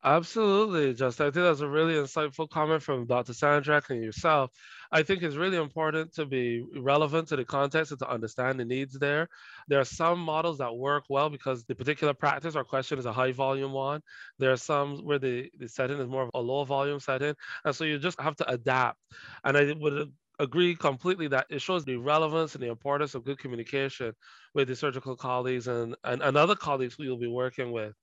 Absolutely, 0.04 0.94
Justin. 0.94 1.26
I 1.26 1.30
think 1.30 1.44
that's 1.44 1.60
a 1.60 1.68
really 1.68 1.94
insightful 1.94 2.48
comment 2.48 2.80
from 2.80 3.06
Dr. 3.06 3.32
Sandrak 3.32 3.90
and 3.90 4.04
yourself. 4.04 4.52
I 4.92 5.02
think 5.02 5.24
it's 5.24 5.34
really 5.34 5.56
important 5.56 6.14
to 6.14 6.26
be 6.26 6.64
relevant 6.78 7.26
to 7.28 7.36
the 7.36 7.44
context 7.44 7.90
and 7.90 7.98
to 7.98 8.08
understand 8.08 8.60
the 8.60 8.64
needs 8.64 8.96
there. 8.96 9.28
There 9.66 9.80
are 9.80 9.84
some 9.84 10.20
models 10.20 10.58
that 10.58 10.76
work 10.76 11.04
well 11.08 11.28
because 11.28 11.64
the 11.64 11.74
particular 11.74 12.14
practice 12.14 12.54
or 12.54 12.62
question 12.62 13.00
is 13.00 13.06
a 13.06 13.12
high 13.12 13.32
volume 13.32 13.72
one. 13.72 14.00
There 14.38 14.52
are 14.52 14.56
some 14.56 14.98
where 14.98 15.18
the, 15.18 15.50
the 15.58 15.68
setting 15.68 15.98
is 15.98 16.06
more 16.06 16.22
of 16.22 16.30
a 16.34 16.40
low 16.40 16.62
volume 16.62 17.00
setting. 17.00 17.34
And 17.64 17.74
so 17.74 17.82
you 17.82 17.98
just 17.98 18.20
have 18.20 18.36
to 18.36 18.48
adapt. 18.48 18.98
And 19.44 19.56
I 19.56 19.72
would 19.72 20.12
agree 20.38 20.74
completely 20.76 21.28
that 21.28 21.46
it 21.50 21.60
shows 21.62 21.84
the 21.84 21.96
relevance 21.96 22.54
and 22.54 22.62
the 22.62 22.68
importance 22.68 23.14
of 23.14 23.24
good 23.24 23.38
communication 23.38 24.12
with 24.54 24.68
the 24.68 24.76
surgical 24.76 25.16
colleagues 25.16 25.66
and, 25.68 25.96
and, 26.04 26.22
and 26.22 26.36
other 26.36 26.56
colleagues 26.56 26.94
who 26.94 27.04
you'll 27.04 27.18
be 27.18 27.26
working 27.26 27.72
with. 27.72 27.94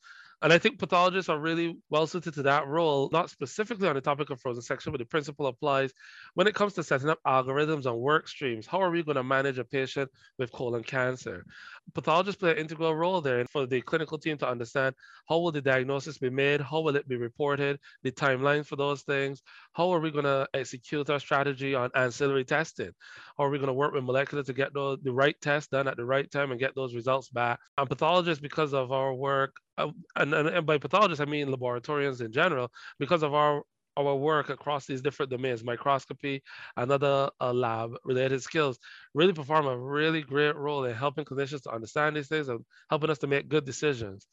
And 0.43 0.51
I 0.51 0.57
think 0.57 0.77
pathologists 0.77 1.29
are 1.29 1.39
really 1.39 1.77
well 1.89 2.05
suited 2.05 2.33
to 2.33 2.43
that 2.43 2.67
role, 2.67 3.09
not 3.13 3.29
specifically 3.29 3.87
on 3.87 3.95
the 3.95 4.01
topic 4.01 4.29
of 4.29 4.41
frozen 4.41 4.61
section, 4.61 4.91
but 4.91 4.97
the 4.97 5.05
principle 5.05 5.47
applies 5.47 5.93
when 6.33 6.47
it 6.47 6.53
comes 6.53 6.73
to 6.73 6.83
setting 6.83 7.07
up 7.07 7.19
algorithms 7.25 7.85
and 7.85 7.97
work 7.97 8.27
streams. 8.27 8.67
How 8.67 8.81
are 8.81 8.91
we 8.91 9.03
going 9.03 9.15
to 9.15 9.23
manage 9.23 9.57
a 9.57 9.63
patient 9.63 10.11
with 10.37 10.51
colon 10.51 10.83
cancer? 10.83 11.45
Pathologists 11.93 12.41
play 12.41 12.51
an 12.51 12.57
integral 12.57 12.93
role 12.93 13.21
there 13.21 13.45
for 13.45 13.65
the 13.65 13.79
clinical 13.79 14.17
team 14.17 14.37
to 14.39 14.49
understand 14.49 14.95
how 15.29 15.39
will 15.39 15.53
the 15.53 15.61
diagnosis 15.61 16.17
be 16.17 16.29
made, 16.29 16.59
how 16.59 16.81
will 16.81 16.97
it 16.97 17.07
be 17.07 17.15
reported, 17.15 17.79
the 18.03 18.11
timeline 18.11 18.65
for 18.65 18.75
those 18.75 19.03
things, 19.03 19.41
how 19.71 19.89
are 19.91 20.01
we 20.01 20.11
going 20.11 20.25
to 20.25 20.45
execute 20.53 21.09
our 21.09 21.21
strategy 21.21 21.73
on 21.73 21.89
ancillary 21.95 22.43
testing, 22.43 22.91
how 23.37 23.45
are 23.45 23.49
we 23.49 23.59
going 23.59 23.67
to 23.67 23.73
work 23.73 23.93
with 23.93 24.03
molecular 24.03 24.43
to 24.43 24.51
get 24.51 24.73
the, 24.73 24.97
the 25.03 25.13
right 25.13 25.39
test 25.41 25.71
done 25.71 25.87
at 25.87 25.95
the 25.95 26.03
right 26.03 26.29
time 26.29 26.51
and 26.51 26.59
get 26.59 26.75
those 26.75 26.93
results 26.93 27.29
back. 27.29 27.61
And 27.77 27.87
pathologists, 27.87 28.41
because 28.41 28.73
of 28.73 28.91
our 28.91 29.13
work, 29.13 29.55
uh, 29.77 29.89
and, 30.15 30.33
and, 30.33 30.65
by 30.65 30.77
pathologists, 30.77 31.21
I 31.21 31.25
mean 31.25 31.47
laboratorians 31.47 32.21
in 32.21 32.31
general, 32.31 32.71
because 32.99 33.23
of 33.23 33.33
our 33.33 33.63
our 33.95 34.15
work 34.15 34.49
across 34.49 34.85
these 34.85 35.01
different 35.01 35.29
domains, 35.29 35.63
microscopy 35.63 36.41
and 36.77 36.91
other 36.91 37.29
uh, 37.39 37.53
lab 37.53 37.91
related 38.03 38.41
skills, 38.41 38.79
really 39.13 39.33
perform 39.33 39.67
a 39.67 39.77
really 39.77 40.21
great 40.21 40.55
role 40.55 40.85
in 40.85 40.95
helping 40.95 41.25
clinicians 41.25 41.61
to 41.61 41.71
understand 41.71 42.15
these 42.15 42.27
things 42.27 42.49
and 42.49 42.65
helping 42.89 43.09
us 43.09 43.19
to 43.19 43.27
make 43.27 43.47
good 43.49 43.65
decisions. 43.65 44.27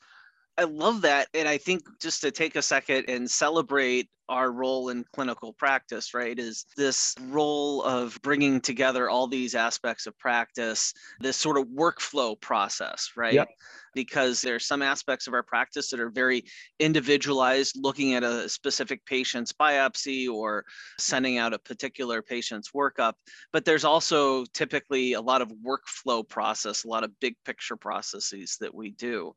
I 0.56 0.64
love 0.64 1.02
that. 1.02 1.28
And 1.34 1.48
I 1.48 1.58
think 1.58 1.82
just 2.00 2.20
to 2.22 2.30
take 2.30 2.56
a 2.56 2.62
second 2.62 3.06
and 3.08 3.30
celebrate 3.30 4.08
our 4.30 4.52
role 4.52 4.90
in 4.90 5.04
clinical 5.12 5.52
practice, 5.52 6.14
right, 6.14 6.38
is 6.38 6.64
this 6.76 7.14
role 7.28 7.82
of 7.82 8.18
bringing 8.22 8.60
together 8.60 9.10
all 9.10 9.26
these 9.26 9.56
aspects 9.56 10.06
of 10.06 10.16
practice, 10.18 10.94
this 11.18 11.36
sort 11.36 11.58
of 11.58 11.66
workflow 11.66 12.40
process, 12.40 13.10
right? 13.16 13.34
Yep. 13.34 13.48
Because 13.92 14.40
there's 14.40 14.66
some 14.66 14.82
aspects 14.82 15.26
of 15.26 15.34
our 15.34 15.42
practice 15.42 15.90
that 15.90 15.98
are 15.98 16.10
very 16.10 16.44
individualized, 16.78 17.76
looking 17.76 18.14
at 18.14 18.22
a 18.22 18.48
specific 18.48 19.04
patient's 19.04 19.52
biopsy 19.52 20.32
or 20.32 20.64
sending 20.96 21.38
out 21.38 21.52
a 21.52 21.58
particular 21.58 22.22
patient's 22.22 22.70
workup. 22.70 23.14
But 23.52 23.64
there's 23.64 23.84
also 23.84 24.44
typically 24.54 25.14
a 25.14 25.20
lot 25.20 25.42
of 25.42 25.52
workflow 25.66 26.26
process, 26.26 26.84
a 26.84 26.88
lot 26.88 27.02
of 27.02 27.18
big 27.18 27.34
picture 27.44 27.76
processes 27.76 28.56
that 28.60 28.72
we 28.72 28.92
do. 28.92 29.32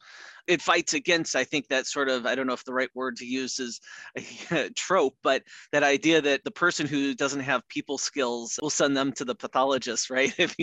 It 0.46 0.62
fights 0.62 0.94
against, 0.94 1.36
I 1.36 1.46
think, 1.46 1.70
that 1.70 1.88
sort 1.88 2.10
of, 2.10 2.28
I 2.28 2.36
don't 2.36 2.46
know 2.46 2.54
if 2.54 2.66
the 2.66 2.74
right 2.74 2.90
word 2.94 3.16
to 3.18 3.26
use 3.26 3.60
is 3.60 3.82
trope, 4.86 5.16
but 5.24 5.44
that 5.72 5.84
idea 5.84 6.22
that 6.22 6.44
the 6.44 6.52
person 6.52 6.86
who 6.88 7.14
doesn't 7.14 7.40
have 7.40 7.68
people 7.70 7.98
skills 7.98 8.60
will 8.62 8.70
send 8.70 8.96
them 8.96 9.12
to 9.14 9.26
the 9.26 9.36
pathologist, 9.36 10.10
right? 10.10 10.34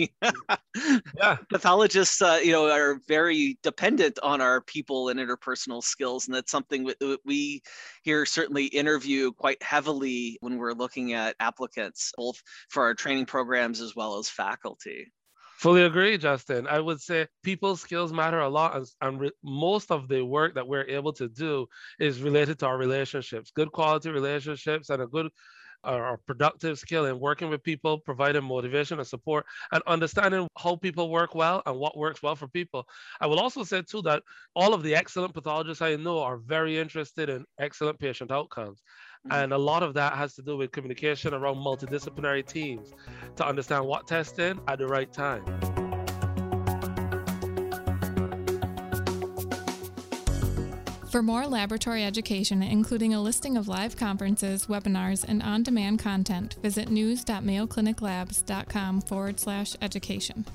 yeah, 1.17 1.37
pathologists, 1.51 2.21
uh, 2.21 2.39
you 2.43 2.51
know, 2.51 2.69
are 2.69 2.99
very 3.07 3.57
dependent 3.63 4.19
on 4.21 4.41
our 4.41 4.61
people 4.61 5.09
and 5.09 5.19
interpersonal 5.19 5.83
skills, 5.83 6.27
and 6.27 6.35
that's 6.35 6.51
something 6.51 6.83
that 6.85 7.19
we 7.25 7.61
here 8.03 8.25
certainly 8.25 8.65
interview 8.65 9.31
quite 9.31 9.61
heavily 9.63 10.37
when 10.41 10.57
we're 10.57 10.73
looking 10.73 11.13
at 11.13 11.35
applicants, 11.39 12.11
both 12.15 12.41
for 12.69 12.83
our 12.83 12.93
training 12.93 13.25
programs 13.25 13.81
as 13.81 13.95
well 13.95 14.19
as 14.19 14.29
faculty. 14.29 15.11
Fully 15.61 15.83
agree, 15.83 16.17
Justin. 16.17 16.67
I 16.67 16.79
would 16.79 17.01
say 17.01 17.27
people 17.43 17.75
skills 17.75 18.11
matter 18.11 18.39
a 18.39 18.49
lot, 18.49 18.75
and, 18.75 18.87
and 19.01 19.19
re- 19.21 19.31
most 19.43 19.91
of 19.91 20.07
the 20.07 20.23
work 20.25 20.55
that 20.55 20.67
we're 20.67 20.85
able 20.89 21.13
to 21.13 21.29
do 21.29 21.67
is 21.99 22.21
related 22.23 22.59
to 22.59 22.65
our 22.67 22.77
relationships, 22.77 23.51
good 23.51 23.71
quality 23.71 24.09
relationships, 24.09 24.89
and 24.89 25.03
a 25.03 25.07
good 25.07 25.29
uh, 25.87 25.93
or 25.95 26.17
productive 26.27 26.79
skill 26.79 27.05
in 27.05 27.19
working 27.19 27.49
with 27.49 27.63
people, 27.63 27.99
providing 27.99 28.43
motivation 28.43 28.99
and 28.99 29.07
support, 29.07 29.45
and 29.71 29.83
understanding 29.87 30.47
how 30.57 30.75
people 30.77 31.09
work 31.11 31.35
well 31.35 31.61
and 31.67 31.77
what 31.77 31.97
works 31.97 32.23
well 32.23 32.35
for 32.35 32.47
people. 32.47 32.87
I 33.19 33.27
will 33.27 33.39
also 33.39 33.63
say 33.63 33.83
too 33.83 34.01
that 34.03 34.23
all 34.55 34.73
of 34.73 34.83
the 34.83 34.95
excellent 34.95 35.33
pathologists 35.33 35.81
I 35.81 35.95
know 35.95 36.19
are 36.21 36.37
very 36.37 36.79
interested 36.79 37.29
in 37.29 37.45
excellent 37.59 37.99
patient 37.99 38.31
outcomes. 38.31 38.81
Mm-hmm. 39.27 39.43
And 39.43 39.53
a 39.53 39.57
lot 39.57 39.83
of 39.83 39.93
that 39.93 40.13
has 40.13 40.33
to 40.35 40.41
do 40.41 40.57
with 40.57 40.71
communication 40.71 41.33
around 41.33 41.57
multidisciplinary 41.57 42.45
teams 42.45 42.93
to 43.35 43.45
understand 43.45 43.85
what 43.85 44.07
testing 44.07 44.59
at 44.67 44.79
the 44.79 44.87
right 44.87 45.11
time. 45.11 45.43
For 51.11 51.21
more 51.21 51.45
laboratory 51.45 52.05
education, 52.05 52.63
including 52.63 53.13
a 53.13 53.21
listing 53.21 53.57
of 53.57 53.67
live 53.67 53.97
conferences, 53.97 54.67
webinars, 54.67 55.25
and 55.27 55.43
on 55.43 55.61
demand 55.61 55.99
content, 55.99 56.55
visit 56.61 56.89
news.mayocliniclabs.com 56.89 59.01
forward 59.01 59.37
slash 59.37 59.75
education. 59.81 60.45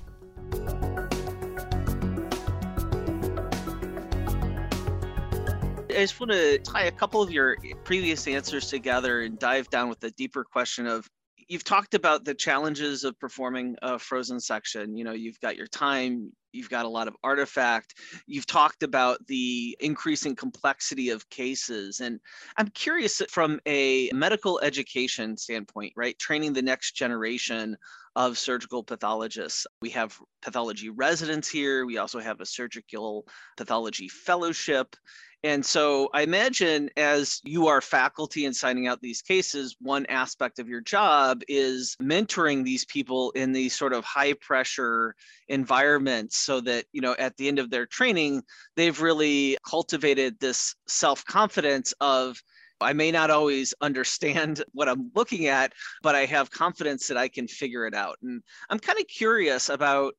I 5.96 6.00
just 6.00 6.20
want 6.20 6.32
to 6.32 6.58
tie 6.58 6.84
a 6.84 6.90
couple 6.90 7.22
of 7.22 7.30
your 7.30 7.56
previous 7.84 8.28
answers 8.28 8.68
together 8.68 9.22
and 9.22 9.38
dive 9.38 9.70
down 9.70 9.88
with 9.88 10.04
a 10.04 10.10
deeper 10.10 10.44
question 10.44 10.86
of 10.86 11.08
you've 11.48 11.64
talked 11.64 11.94
about 11.94 12.22
the 12.26 12.34
challenges 12.34 13.02
of 13.02 13.18
performing 13.18 13.76
a 13.80 13.98
frozen 13.98 14.38
section. 14.38 14.94
You 14.94 15.04
know, 15.04 15.12
you've 15.12 15.40
got 15.40 15.56
your 15.56 15.68
time, 15.68 16.32
you've 16.52 16.68
got 16.68 16.84
a 16.84 16.88
lot 16.88 17.08
of 17.08 17.16
artifact. 17.24 17.94
You've 18.26 18.46
talked 18.46 18.82
about 18.82 19.26
the 19.26 19.74
increasing 19.80 20.36
complexity 20.36 21.08
of 21.08 21.26
cases. 21.30 22.00
And 22.00 22.20
I'm 22.58 22.68
curious 22.68 23.22
from 23.30 23.58
a 23.64 24.10
medical 24.12 24.60
education 24.60 25.38
standpoint, 25.38 25.94
right? 25.96 26.18
Training 26.18 26.52
the 26.52 26.60
next 26.60 26.92
generation 26.92 27.74
of 28.16 28.38
surgical 28.38 28.82
pathologists. 28.82 29.66
We 29.82 29.90
have 29.90 30.18
pathology 30.42 30.88
residents 30.88 31.48
here. 31.48 31.84
We 31.84 31.98
also 31.98 32.18
have 32.18 32.40
a 32.40 32.46
surgical 32.46 33.26
pathology 33.58 34.08
fellowship. 34.08 34.96
And 35.44 35.64
so 35.64 36.08
I 36.14 36.22
imagine 36.22 36.88
as 36.96 37.40
you 37.44 37.66
are 37.66 37.82
faculty 37.82 38.46
and 38.46 38.56
signing 38.56 38.88
out 38.88 39.02
these 39.02 39.20
cases, 39.20 39.76
one 39.80 40.06
aspect 40.06 40.58
of 40.58 40.66
your 40.66 40.80
job 40.80 41.42
is 41.46 41.94
mentoring 42.02 42.64
these 42.64 42.86
people 42.86 43.32
in 43.32 43.52
these 43.52 43.76
sort 43.76 43.92
of 43.92 44.02
high 44.02 44.32
pressure 44.32 45.14
environments 45.48 46.38
so 46.38 46.62
that, 46.62 46.86
you 46.92 47.02
know, 47.02 47.14
at 47.18 47.36
the 47.36 47.48
end 47.48 47.58
of 47.58 47.70
their 47.70 47.84
training, 47.84 48.42
they've 48.76 49.00
really 49.00 49.58
cultivated 49.68 50.40
this 50.40 50.74
self 50.88 51.24
confidence 51.26 51.92
of, 52.00 52.42
I 52.80 52.92
may 52.92 53.10
not 53.10 53.30
always 53.30 53.74
understand 53.80 54.62
what 54.72 54.88
I'm 54.88 55.10
looking 55.14 55.46
at, 55.46 55.72
but 56.02 56.14
I 56.14 56.26
have 56.26 56.50
confidence 56.50 57.08
that 57.08 57.16
I 57.16 57.28
can 57.28 57.48
figure 57.48 57.86
it 57.86 57.94
out. 57.94 58.18
And 58.22 58.42
I'm 58.70 58.78
kind 58.78 58.98
of 58.98 59.06
curious 59.06 59.68
about 59.68 60.14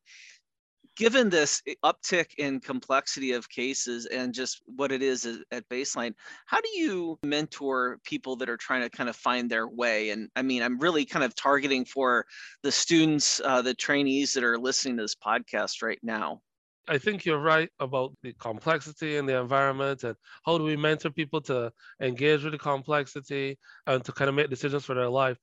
given 0.97 1.29
this 1.29 1.61
uptick 1.85 2.31
in 2.39 2.59
complexity 2.59 3.31
of 3.33 3.47
cases 3.49 4.07
and 4.07 4.33
just 4.33 4.61
what 4.65 4.91
it 4.91 5.03
is 5.03 5.27
at 5.51 5.69
baseline, 5.69 6.13
how 6.47 6.59
do 6.59 6.69
you 6.69 7.19
mentor 7.23 7.99
people 8.03 8.35
that 8.35 8.49
are 8.49 8.57
trying 8.57 8.81
to 8.81 8.89
kind 8.89 9.07
of 9.07 9.15
find 9.15 9.49
their 9.49 9.67
way? 9.67 10.09
And 10.09 10.27
I 10.35 10.41
mean, 10.41 10.63
I'm 10.63 10.79
really 10.79 11.05
kind 11.05 11.23
of 11.23 11.35
targeting 11.35 11.85
for 11.85 12.25
the 12.63 12.71
students, 12.71 13.39
uh, 13.45 13.61
the 13.61 13.75
trainees 13.75 14.33
that 14.33 14.43
are 14.43 14.57
listening 14.57 14.97
to 14.97 15.03
this 15.03 15.15
podcast 15.15 15.83
right 15.83 15.99
now. 16.01 16.41
I 16.87 16.97
think 16.97 17.25
you're 17.25 17.39
right 17.39 17.69
about 17.79 18.13
the 18.23 18.33
complexity 18.33 19.17
in 19.17 19.25
the 19.25 19.39
environment 19.39 20.03
and 20.03 20.15
how 20.45 20.57
do 20.57 20.63
we 20.63 20.77
mentor 20.77 21.09
people 21.09 21.41
to 21.41 21.71
engage 22.01 22.43
with 22.43 22.53
the 22.53 22.59
complexity 22.59 23.57
and 23.85 24.03
to 24.05 24.11
kind 24.11 24.29
of 24.29 24.35
make 24.35 24.49
decisions 24.49 24.85
for 24.85 24.95
their 24.95 25.09
life. 25.09 25.37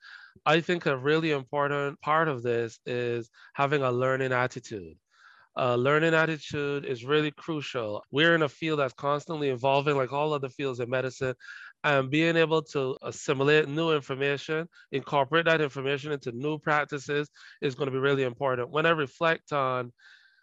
I 0.46 0.60
think 0.60 0.86
a 0.86 0.96
really 0.96 1.32
important 1.32 2.00
part 2.00 2.28
of 2.28 2.42
this 2.42 2.78
is 2.86 3.30
having 3.54 3.82
a 3.82 3.92
learning 3.92 4.32
attitude 4.32 4.96
uh, 5.56 5.76
learning 5.76 6.14
attitude 6.14 6.84
is 6.84 7.04
really 7.04 7.30
crucial. 7.30 8.04
We're 8.10 8.34
in 8.34 8.42
a 8.42 8.48
field 8.48 8.80
that's 8.80 8.94
constantly 8.94 9.50
evolving, 9.50 9.96
like 9.96 10.12
all 10.12 10.32
other 10.32 10.48
fields 10.48 10.80
in 10.80 10.90
medicine, 10.90 11.34
and 11.84 12.10
being 12.10 12.36
able 12.36 12.62
to 12.62 12.96
assimilate 13.02 13.68
new 13.68 13.92
information, 13.92 14.68
incorporate 14.90 15.44
that 15.44 15.60
information 15.60 16.12
into 16.12 16.32
new 16.32 16.58
practices 16.58 17.30
is 17.60 17.74
going 17.74 17.86
to 17.86 17.92
be 17.92 17.98
really 17.98 18.24
important. 18.24 18.70
When 18.70 18.86
I 18.86 18.90
reflect 18.90 19.52
on 19.52 19.92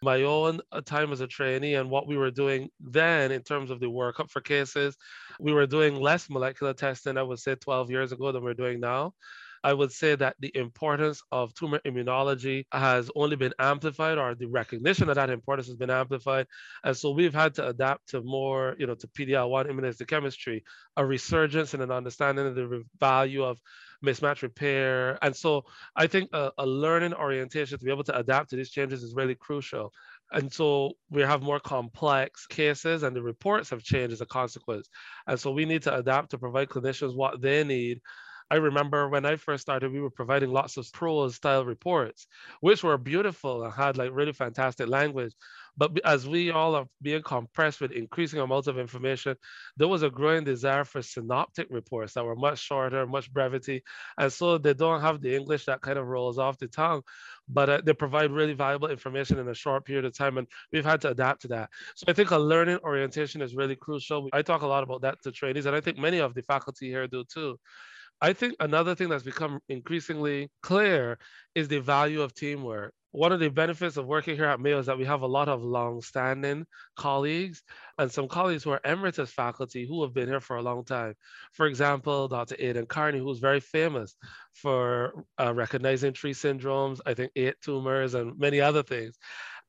my 0.02 0.22
own 0.22 0.60
uh, 0.72 0.80
time 0.80 1.12
as 1.12 1.20
a 1.20 1.26
trainee 1.26 1.74
and 1.74 1.90
what 1.90 2.06
we 2.06 2.16
were 2.16 2.30
doing 2.30 2.68
then 2.80 3.30
in 3.30 3.42
terms 3.42 3.70
of 3.70 3.80
the 3.80 3.86
workup 3.86 4.30
for 4.30 4.40
cases, 4.40 4.96
we 5.40 5.52
were 5.52 5.66
doing 5.66 5.96
less 5.96 6.28
molecular 6.28 6.74
testing, 6.74 7.16
I 7.16 7.22
would 7.22 7.38
say 7.38 7.54
12 7.54 7.90
years 7.90 8.12
ago 8.12 8.32
than 8.32 8.42
we're 8.42 8.54
doing 8.54 8.80
now. 8.80 9.14
I 9.64 9.72
would 9.72 9.92
say 9.92 10.16
that 10.16 10.34
the 10.40 10.50
importance 10.56 11.22
of 11.30 11.54
tumor 11.54 11.80
immunology 11.86 12.64
has 12.72 13.10
only 13.14 13.36
been 13.36 13.54
amplified, 13.60 14.18
or 14.18 14.34
the 14.34 14.46
recognition 14.46 15.08
of 15.08 15.14
that 15.14 15.30
importance 15.30 15.68
has 15.68 15.76
been 15.76 15.90
amplified. 15.90 16.46
And 16.82 16.96
so 16.96 17.12
we've 17.12 17.34
had 17.34 17.54
to 17.54 17.68
adapt 17.68 18.08
to 18.08 18.22
more, 18.22 18.74
you 18.78 18.88
know, 18.88 18.96
to 18.96 19.06
PD-L1 19.06 19.70
immunohistochemistry, 19.70 20.62
a 20.96 21.06
resurgence 21.06 21.74
and 21.74 21.82
an 21.82 21.92
understanding 21.92 22.46
of 22.46 22.56
the 22.56 22.82
value 22.98 23.44
of 23.44 23.60
mismatch 24.04 24.42
repair. 24.42 25.18
And 25.22 25.34
so 25.34 25.64
I 25.96 26.06
think 26.06 26.30
a, 26.32 26.50
a 26.58 26.66
learning 26.66 27.14
orientation 27.14 27.78
to 27.78 27.84
be 27.84 27.90
able 27.90 28.04
to 28.04 28.18
adapt 28.18 28.50
to 28.50 28.56
these 28.56 28.70
changes 28.70 29.02
is 29.02 29.14
really 29.14 29.34
crucial. 29.34 29.92
And 30.32 30.52
so 30.52 30.92
we 31.10 31.22
have 31.22 31.42
more 31.42 31.60
complex 31.60 32.46
cases, 32.46 33.02
and 33.02 33.14
the 33.14 33.22
reports 33.22 33.70
have 33.70 33.82
changed 33.82 34.12
as 34.12 34.20
a 34.22 34.26
consequence. 34.26 34.88
And 35.26 35.38
so 35.38 35.50
we 35.50 35.66
need 35.66 35.82
to 35.82 35.94
adapt 35.94 36.30
to 36.30 36.38
provide 36.38 36.68
clinicians 36.68 37.14
what 37.14 37.42
they 37.42 37.64
need 37.64 38.00
I 38.52 38.56
remember 38.56 39.08
when 39.08 39.24
I 39.24 39.36
first 39.36 39.62
started, 39.62 39.92
we 39.92 40.00
were 40.02 40.10
providing 40.10 40.50
lots 40.50 40.76
of 40.76 40.92
prose 40.92 41.36
style 41.36 41.64
reports, 41.64 42.26
which 42.60 42.84
were 42.84 42.98
beautiful 42.98 43.64
and 43.64 43.72
had 43.72 43.96
like 43.96 44.10
really 44.12 44.34
fantastic 44.34 44.88
language. 44.88 45.32
But 45.78 45.98
as 46.04 46.28
we 46.28 46.50
all 46.50 46.74
are 46.74 46.86
being 47.00 47.22
compressed 47.22 47.80
with 47.80 47.92
increasing 47.92 48.40
amounts 48.40 48.68
of 48.68 48.78
information, 48.78 49.36
there 49.78 49.88
was 49.88 50.02
a 50.02 50.10
growing 50.10 50.44
desire 50.44 50.84
for 50.84 51.00
synoptic 51.00 51.68
reports 51.70 52.12
that 52.12 52.26
were 52.26 52.36
much 52.36 52.58
shorter, 52.58 53.06
much 53.06 53.32
brevity. 53.32 53.82
And 54.18 54.30
so 54.30 54.58
they 54.58 54.74
don't 54.74 55.00
have 55.00 55.22
the 55.22 55.34
English 55.34 55.64
that 55.64 55.80
kind 55.80 55.98
of 55.98 56.06
rolls 56.06 56.38
off 56.38 56.58
the 56.58 56.68
tongue, 56.68 57.02
but 57.48 57.70
uh, 57.70 57.80
they 57.82 57.94
provide 57.94 58.32
really 58.32 58.52
valuable 58.52 58.88
information 58.88 59.38
in 59.38 59.48
a 59.48 59.54
short 59.54 59.86
period 59.86 60.04
of 60.04 60.14
time. 60.14 60.36
And 60.36 60.46
we've 60.72 60.84
had 60.84 61.00
to 61.02 61.08
adapt 61.08 61.40
to 61.42 61.48
that. 61.48 61.70
So 61.96 62.04
I 62.06 62.12
think 62.12 62.32
a 62.32 62.38
learning 62.38 62.80
orientation 62.84 63.40
is 63.40 63.56
really 63.56 63.76
crucial. 63.76 64.28
I 64.34 64.42
talk 64.42 64.60
a 64.60 64.66
lot 64.66 64.82
about 64.82 65.00
that 65.02 65.22
to 65.22 65.32
trainees, 65.32 65.64
and 65.64 65.74
I 65.74 65.80
think 65.80 65.96
many 65.96 66.18
of 66.18 66.34
the 66.34 66.42
faculty 66.42 66.88
here 66.90 67.06
do 67.06 67.24
too. 67.24 67.58
I 68.22 68.32
think 68.34 68.54
another 68.60 68.94
thing 68.94 69.08
that's 69.08 69.24
become 69.24 69.58
increasingly 69.68 70.48
clear 70.62 71.18
is 71.56 71.66
the 71.66 71.80
value 71.80 72.22
of 72.22 72.32
teamwork. 72.34 72.94
One 73.10 73.32
of 73.32 73.40
the 73.40 73.50
benefits 73.50 73.96
of 73.96 74.06
working 74.06 74.36
here 74.36 74.46
at 74.46 74.60
Mayo 74.60 74.78
is 74.78 74.86
that 74.86 74.96
we 74.96 75.04
have 75.06 75.22
a 75.22 75.26
lot 75.26 75.48
of 75.48 75.62
long-standing 75.64 76.64
colleagues 76.96 77.62
and 77.98 78.10
some 78.10 78.28
colleagues 78.28 78.62
who 78.62 78.70
are 78.70 78.80
emeritus 78.84 79.32
faculty 79.32 79.86
who 79.86 80.02
have 80.02 80.14
been 80.14 80.28
here 80.28 80.40
for 80.40 80.56
a 80.56 80.62
long 80.62 80.84
time. 80.84 81.14
For 81.52 81.66
example, 81.66 82.28
Dr. 82.28 82.54
Aidan 82.60 82.86
Carney, 82.86 83.18
who's 83.18 83.40
very 83.40 83.60
famous 83.60 84.16
for 84.54 85.24
uh, 85.38 85.52
recognizing 85.52 86.12
tree 86.12 86.32
syndromes, 86.32 87.00
I 87.04 87.14
think 87.14 87.32
eight 87.34 87.56
tumors 87.60 88.14
and 88.14 88.38
many 88.38 88.60
other 88.60 88.84
things. 88.84 89.18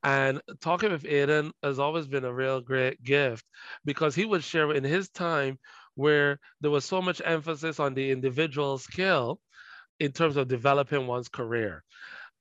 And 0.03 0.41
talking 0.61 0.91
with 0.91 1.05
Aidan 1.05 1.53
has 1.63 1.79
always 1.79 2.07
been 2.07 2.25
a 2.25 2.33
real 2.33 2.61
great 2.61 3.01
gift 3.03 3.45
because 3.83 4.13
he 4.13 4.25
would 4.25 4.43
share 4.43 4.71
in 4.73 4.83
his 4.83 5.09
time 5.09 5.57
where 5.95 6.39
there 6.61 6.71
was 6.71 6.85
so 6.85 7.01
much 7.01 7.21
emphasis 7.23 7.79
on 7.79 7.93
the 7.93 8.11
individual 8.11 8.77
skill 8.77 9.39
in 9.99 10.11
terms 10.11 10.37
of 10.37 10.47
developing 10.47 11.07
one's 11.07 11.29
career. 11.29 11.83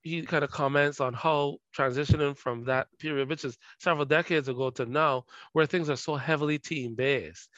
He 0.02 0.22
kind 0.22 0.42
of 0.42 0.50
comments 0.50 1.00
on 1.00 1.14
how 1.14 1.58
transitioning 1.76 2.36
from 2.36 2.64
that 2.64 2.88
period, 2.98 3.28
which 3.28 3.44
is 3.44 3.56
several 3.78 4.04
decades 4.04 4.48
ago 4.48 4.70
to 4.70 4.84
now, 4.84 5.24
where 5.52 5.66
things 5.66 5.88
are 5.88 5.96
so 5.96 6.16
heavily 6.16 6.58
team 6.58 6.94
based. 6.96 7.48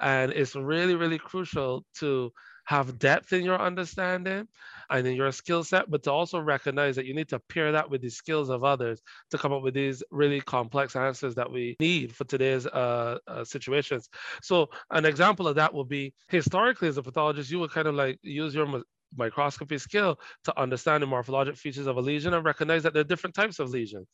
And 0.00 0.30
it's 0.32 0.54
really, 0.54 0.96
really 0.96 1.18
crucial 1.18 1.84
to 2.00 2.30
have 2.64 2.98
depth 2.98 3.32
in 3.32 3.44
your 3.44 3.60
understanding 3.60 4.48
and 4.90 5.06
in 5.06 5.14
your 5.14 5.32
skill 5.32 5.64
set, 5.64 5.90
but 5.90 6.02
to 6.02 6.12
also 6.12 6.38
recognize 6.40 6.96
that 6.96 7.06
you 7.06 7.14
need 7.14 7.28
to 7.28 7.38
pair 7.48 7.72
that 7.72 7.88
with 7.88 8.00
the 8.00 8.08
skills 8.08 8.50
of 8.50 8.64
others 8.64 9.00
to 9.30 9.38
come 9.38 9.52
up 9.52 9.62
with 9.62 9.74
these 9.74 10.02
really 10.10 10.40
complex 10.40 10.96
answers 10.96 11.34
that 11.34 11.50
we 11.50 11.76
need 11.80 12.14
for 12.14 12.24
today's 12.24 12.66
uh, 12.66 13.18
uh, 13.26 13.44
situations. 13.44 14.08
So 14.42 14.68
an 14.90 15.04
example 15.04 15.48
of 15.48 15.56
that 15.56 15.72
will 15.72 15.84
be 15.84 16.14
historically 16.28 16.88
as 16.88 16.96
a 16.96 17.02
pathologist, 17.02 17.50
you 17.50 17.58
would 17.60 17.70
kind 17.70 17.88
of 17.88 17.94
like 17.94 18.18
use 18.22 18.54
your 18.54 18.82
microscopy 19.16 19.78
skill 19.78 20.18
to 20.44 20.60
understand 20.60 21.02
the 21.02 21.06
morphologic 21.06 21.56
features 21.56 21.86
of 21.86 21.96
a 21.96 22.00
lesion 22.00 22.34
and 22.34 22.44
recognize 22.44 22.82
that 22.82 22.92
there 22.92 23.00
are 23.00 23.04
different 23.04 23.34
types 23.34 23.58
of 23.58 23.70
lesions. 23.70 24.08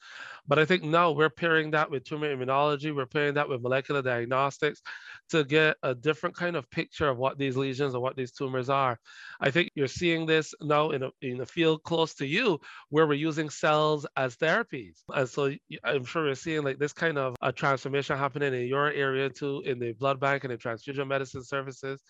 But 0.47 0.59
I 0.59 0.64
think 0.64 0.83
now 0.83 1.12
we're 1.12 1.30
pairing 1.30 1.71
that 1.73 1.90
with 1.90 2.04
tumor 2.04 2.35
immunology, 2.35 2.95
we're 2.95 3.07
pairing 3.07 3.35
that 3.35 3.49
with 3.49 3.62
molecular 3.62 4.02
diagnostics 4.02 4.83
to 5.30 5.45
get 5.45 5.76
a 5.83 5.95
different 5.95 6.37
kind 6.37 6.57
of 6.57 6.71
picture 6.71 7.09
of 7.09 7.19
what 7.19 7.38
these 7.38 7.57
lesions 7.57 7.95
or 7.95 8.00
what 8.00 8.16
these 8.16 8.33
tumors 8.33 8.69
are. 8.69 8.99
I 9.40 9.50
think 9.50 9.71
you're 9.75 9.87
seeing 9.87 10.26
this 10.26 10.54
now 10.61 10.90
in 10.90 11.02
a, 11.02 11.11
in 11.23 11.40
a 11.40 11.47
field 11.47 11.83
close 11.83 12.14
to 12.14 12.26
you 12.26 12.59
where 12.88 13.07
we're 13.07 13.14
using 13.14 13.50
cells 13.50 14.07
as 14.16 14.37
therapies. 14.37 14.97
And 15.14 15.28
so 15.28 15.52
I'm 15.85 16.04
sure 16.04 16.26
you're 16.26 16.35
seeing 16.35 16.62
like 16.62 16.78
this 16.78 16.92
kind 16.92 17.19
of 17.19 17.37
a 17.42 17.52
transformation 17.52 18.19
happening 18.19 18.54
in 18.54 18.66
your 18.66 18.90
area 18.90 19.30
too, 19.30 19.62
in 19.64 19.78
the 19.78 19.92
blood 19.92 20.21
bank 20.21 20.45
and 20.45 20.52
the 20.52 20.57
transfusion 20.57 21.09
medicine 21.09 21.45
services. 21.45 22.02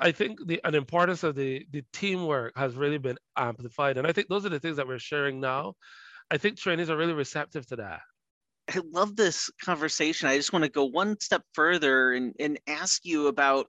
I 0.00 0.12
think 0.12 0.46
the 0.46 0.60
an 0.64 0.74
importance 0.74 1.22
of 1.22 1.34
the 1.34 1.66
the 1.70 1.82
teamwork 1.92 2.56
has 2.56 2.74
really 2.74 2.98
been 2.98 3.18
amplified, 3.36 3.98
and 3.98 4.06
I 4.06 4.12
think 4.12 4.28
those 4.28 4.46
are 4.46 4.50
the 4.50 4.60
things 4.60 4.76
that 4.76 4.86
we're 4.86 4.98
sharing 4.98 5.40
now. 5.40 5.74
I 6.30 6.38
think 6.38 6.58
trainees 6.58 6.90
are 6.90 6.96
really 6.96 7.14
receptive 7.14 7.66
to 7.66 7.76
that. 7.76 8.00
I 8.68 8.80
love 8.92 9.16
this 9.16 9.50
conversation. 9.64 10.28
I 10.28 10.36
just 10.36 10.52
want 10.52 10.64
to 10.64 10.70
go 10.70 10.84
one 10.84 11.18
step 11.20 11.42
further 11.54 12.12
and, 12.12 12.34
and 12.38 12.60
ask 12.66 13.04
you 13.04 13.28
about 13.28 13.66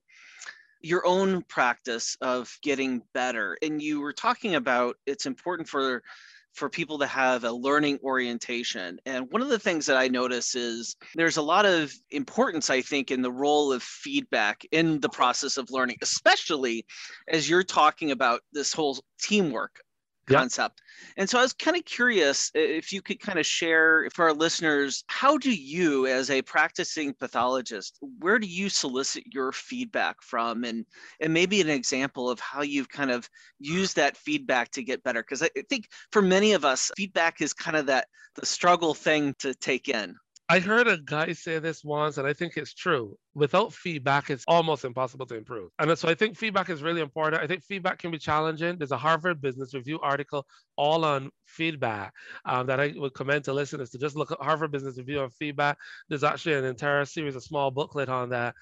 your 0.82 1.06
own 1.06 1.42
practice 1.44 2.18
of 2.22 2.54
getting 2.62 3.02
better. 3.14 3.58
And 3.62 3.82
you 3.82 4.02
were 4.02 4.14
talking 4.14 4.56
about 4.56 4.96
it's 5.06 5.26
important 5.26 5.70
for 5.70 6.04
for 6.60 6.70
people 6.70 7.00
to 7.00 7.08
have 7.08 7.46
a 7.46 7.52
learning 7.52 7.98
orientation. 8.04 9.00
And 9.06 9.26
one 9.32 9.42
of 9.42 9.48
the 9.48 9.58
things 9.58 9.86
that 9.86 9.98
I 9.98 10.10
notice 10.10 10.56
is 10.56 10.96
there's 11.16 11.38
a 11.38 11.42
lot 11.42 11.66
of 11.66 11.92
importance, 12.12 12.70
I 12.70 12.82
think, 12.82 13.10
in 13.10 13.22
the 13.22 13.32
role 13.32 13.72
of 13.72 13.82
feedback 13.82 14.64
in 14.72 15.00
the 15.00 15.10
process 15.10 15.56
of 15.58 15.72
learning, 15.72 15.98
especially 16.02 16.86
as 17.30 17.50
you're 17.50 17.64
talking 17.64 18.12
about 18.12 18.42
this 18.52 18.74
whole 18.74 19.00
teamwork 19.22 19.80
concept. 20.30 20.82
And 21.18 21.30
so 21.30 21.40
I 21.40 21.42
was 21.42 21.54
kind 21.54 21.78
of 21.78 21.86
curious 21.86 22.52
if 22.54 22.92
you 22.92 23.02
could 23.02 23.20
kind 23.20 23.40
of 23.40 23.46
share 23.46 24.08
for 24.14 24.26
our 24.26 24.34
listeners, 24.34 25.04
how 25.08 25.38
do 25.38 25.54
you, 25.54 26.08
as 26.08 26.30
a 26.30 26.42
practicing 26.42 27.14
pathologist, 27.14 27.98
where 28.20 28.40
do 28.40 28.48
you 28.48 28.70
solicit 28.70 29.24
your 29.34 29.52
feedback 29.52 30.22
from? 30.22 30.64
And, 30.64 30.86
and 31.20 31.34
maybe 31.34 31.62
an 31.62 31.70
example 31.70 32.30
of 32.30 32.40
how 32.40 32.62
you've 32.62 32.90
kind 32.90 33.12
of 33.12 33.30
used 33.60 33.96
that 33.96 34.18
feedback 34.18 34.72
to 34.72 34.84
get 34.84 35.04
better? 35.04 35.22
Because 35.22 35.42
I 35.42 35.50
think 35.70 35.88
for 36.12 36.22
many 36.22 36.54
of 36.54 36.66
us, 36.66 36.92
feedback 36.96 37.42
is 37.42 37.54
kind 37.54 37.78
of 37.78 37.86
that 37.88 38.08
the 38.36 38.46
struggle 38.46 38.94
thing 38.94 39.36
to 39.40 39.54
take 39.54 39.90
in. 39.90 40.16
I 40.52 40.60
heard 40.60 40.88
a 40.88 40.98
guy 40.98 41.34
say 41.34 41.60
this 41.60 41.84
once, 41.84 42.18
and 42.18 42.28
I 42.28 42.34
think 42.34 42.58
it's 42.58 42.74
true. 42.74 43.16
Without 43.36 43.74
feedback, 43.74 44.30
it's 44.30 44.44
almost 44.48 44.86
impossible 44.86 45.26
to 45.28 45.36
improve. 45.36 45.70
And 45.78 45.98
so 45.98 46.10
I 46.10 46.16
think 46.16 46.36
feedback 46.36 46.70
is 46.70 46.82
really 46.82 47.02
important. 47.02 47.42
I 47.42 47.48
think 47.48 47.64
feedback 47.64 48.00
can 48.00 48.12
be 48.12 48.18
challenging. 48.18 48.78
There's 48.78 48.92
a 48.92 48.98
Harvard 48.98 49.40
Business 49.42 49.74
Review 49.74 50.00
article 50.02 50.46
all 50.76 51.06
on 51.06 51.30
feedback 51.46 52.14
um, 52.46 52.68
that 52.68 52.80
I 52.80 52.94
would 52.96 53.14
commend 53.14 53.44
to 53.46 53.54
listeners 53.54 53.92
to 53.92 54.00
just 54.00 54.16
look 54.16 54.32
at 54.32 54.42
Harvard 54.42 54.72
Business 54.72 54.98
Review 54.98 55.22
on 55.22 55.30
feedback. 55.30 55.78
There's 56.10 56.24
actually 56.24 56.56
an 56.56 56.66
entire 56.66 57.06
series, 57.06 57.36
a 57.36 57.42
small 57.42 57.72
booklet 57.72 58.10
on 58.10 58.30
that 58.30 58.56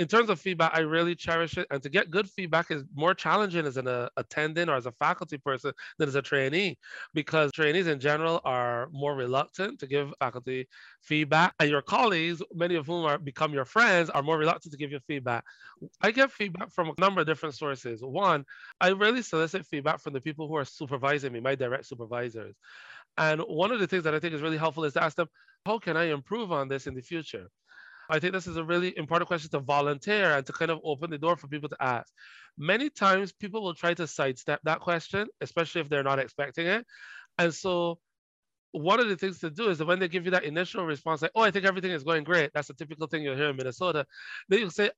in 0.00 0.08
terms 0.08 0.30
of 0.30 0.40
feedback, 0.40 0.72
I 0.74 0.80
really 0.80 1.14
cherish 1.14 1.58
it. 1.58 1.66
And 1.70 1.82
to 1.82 1.90
get 1.90 2.10
good 2.10 2.28
feedback 2.28 2.70
is 2.70 2.84
more 2.94 3.12
challenging 3.12 3.66
as 3.66 3.76
an 3.76 3.86
uh, 3.86 4.08
attendant 4.16 4.70
or 4.70 4.74
as 4.74 4.86
a 4.86 4.92
faculty 4.92 5.36
person 5.36 5.72
than 5.98 6.08
as 6.08 6.14
a 6.14 6.22
trainee, 6.22 6.78
because 7.12 7.52
trainees 7.52 7.86
in 7.86 8.00
general 8.00 8.40
are 8.44 8.88
more 8.92 9.14
reluctant 9.14 9.78
to 9.80 9.86
give 9.86 10.12
faculty 10.18 10.66
feedback. 11.02 11.52
And 11.60 11.68
your 11.68 11.82
colleagues, 11.82 12.42
many 12.54 12.76
of 12.76 12.86
whom 12.86 13.04
are 13.04 13.18
become 13.18 13.52
your 13.52 13.66
friends, 13.66 14.08
are 14.08 14.19
more 14.22 14.38
reluctant 14.38 14.72
to 14.72 14.78
give 14.78 14.92
you 14.92 15.00
feedback. 15.06 15.44
I 16.00 16.10
get 16.10 16.30
feedback 16.30 16.72
from 16.72 16.88
a 16.88 17.00
number 17.00 17.20
of 17.20 17.26
different 17.26 17.54
sources. 17.54 18.02
One, 18.02 18.44
I 18.80 18.88
really 18.88 19.22
solicit 19.22 19.66
feedback 19.66 20.00
from 20.00 20.12
the 20.12 20.20
people 20.20 20.48
who 20.48 20.56
are 20.56 20.64
supervising 20.64 21.32
me, 21.32 21.40
my 21.40 21.54
direct 21.54 21.86
supervisors. 21.86 22.56
And 23.16 23.40
one 23.42 23.72
of 23.72 23.80
the 23.80 23.86
things 23.86 24.04
that 24.04 24.14
I 24.14 24.20
think 24.20 24.34
is 24.34 24.42
really 24.42 24.56
helpful 24.56 24.84
is 24.84 24.94
to 24.94 25.02
ask 25.02 25.16
them, 25.16 25.28
how 25.66 25.78
can 25.78 25.96
I 25.96 26.04
improve 26.04 26.52
on 26.52 26.68
this 26.68 26.86
in 26.86 26.94
the 26.94 27.02
future? 27.02 27.48
I 28.08 28.18
think 28.18 28.32
this 28.32 28.46
is 28.48 28.56
a 28.56 28.64
really 28.64 28.96
important 28.98 29.28
question 29.28 29.50
to 29.50 29.60
volunteer 29.60 30.32
and 30.36 30.44
to 30.46 30.52
kind 30.52 30.70
of 30.70 30.80
open 30.82 31.10
the 31.10 31.18
door 31.18 31.36
for 31.36 31.46
people 31.46 31.68
to 31.68 31.76
ask. 31.80 32.12
Many 32.58 32.90
times 32.90 33.32
people 33.32 33.62
will 33.62 33.74
try 33.74 33.94
to 33.94 34.06
sidestep 34.06 34.60
that 34.64 34.80
question, 34.80 35.28
especially 35.40 35.80
if 35.80 35.88
they're 35.88 36.02
not 36.02 36.18
expecting 36.18 36.66
it. 36.66 36.84
And 37.38 37.54
so 37.54 37.98
one 38.72 39.00
of 39.00 39.08
the 39.08 39.16
things 39.16 39.38
to 39.40 39.50
do 39.50 39.68
is 39.68 39.78
that 39.78 39.86
when 39.86 39.98
they 39.98 40.08
give 40.08 40.24
you 40.24 40.30
that 40.32 40.44
initial 40.44 40.84
response, 40.84 41.22
like, 41.22 41.32
oh, 41.34 41.42
I 41.42 41.50
think 41.50 41.64
everything 41.64 41.90
is 41.90 42.04
going 42.04 42.24
great. 42.24 42.50
That's 42.54 42.70
a 42.70 42.74
typical 42.74 43.06
thing 43.06 43.22
you'll 43.22 43.36
hear 43.36 43.50
in 43.50 43.56
Minnesota. 43.56 44.06
Then 44.48 44.60
you 44.60 44.70
say, 44.70 44.90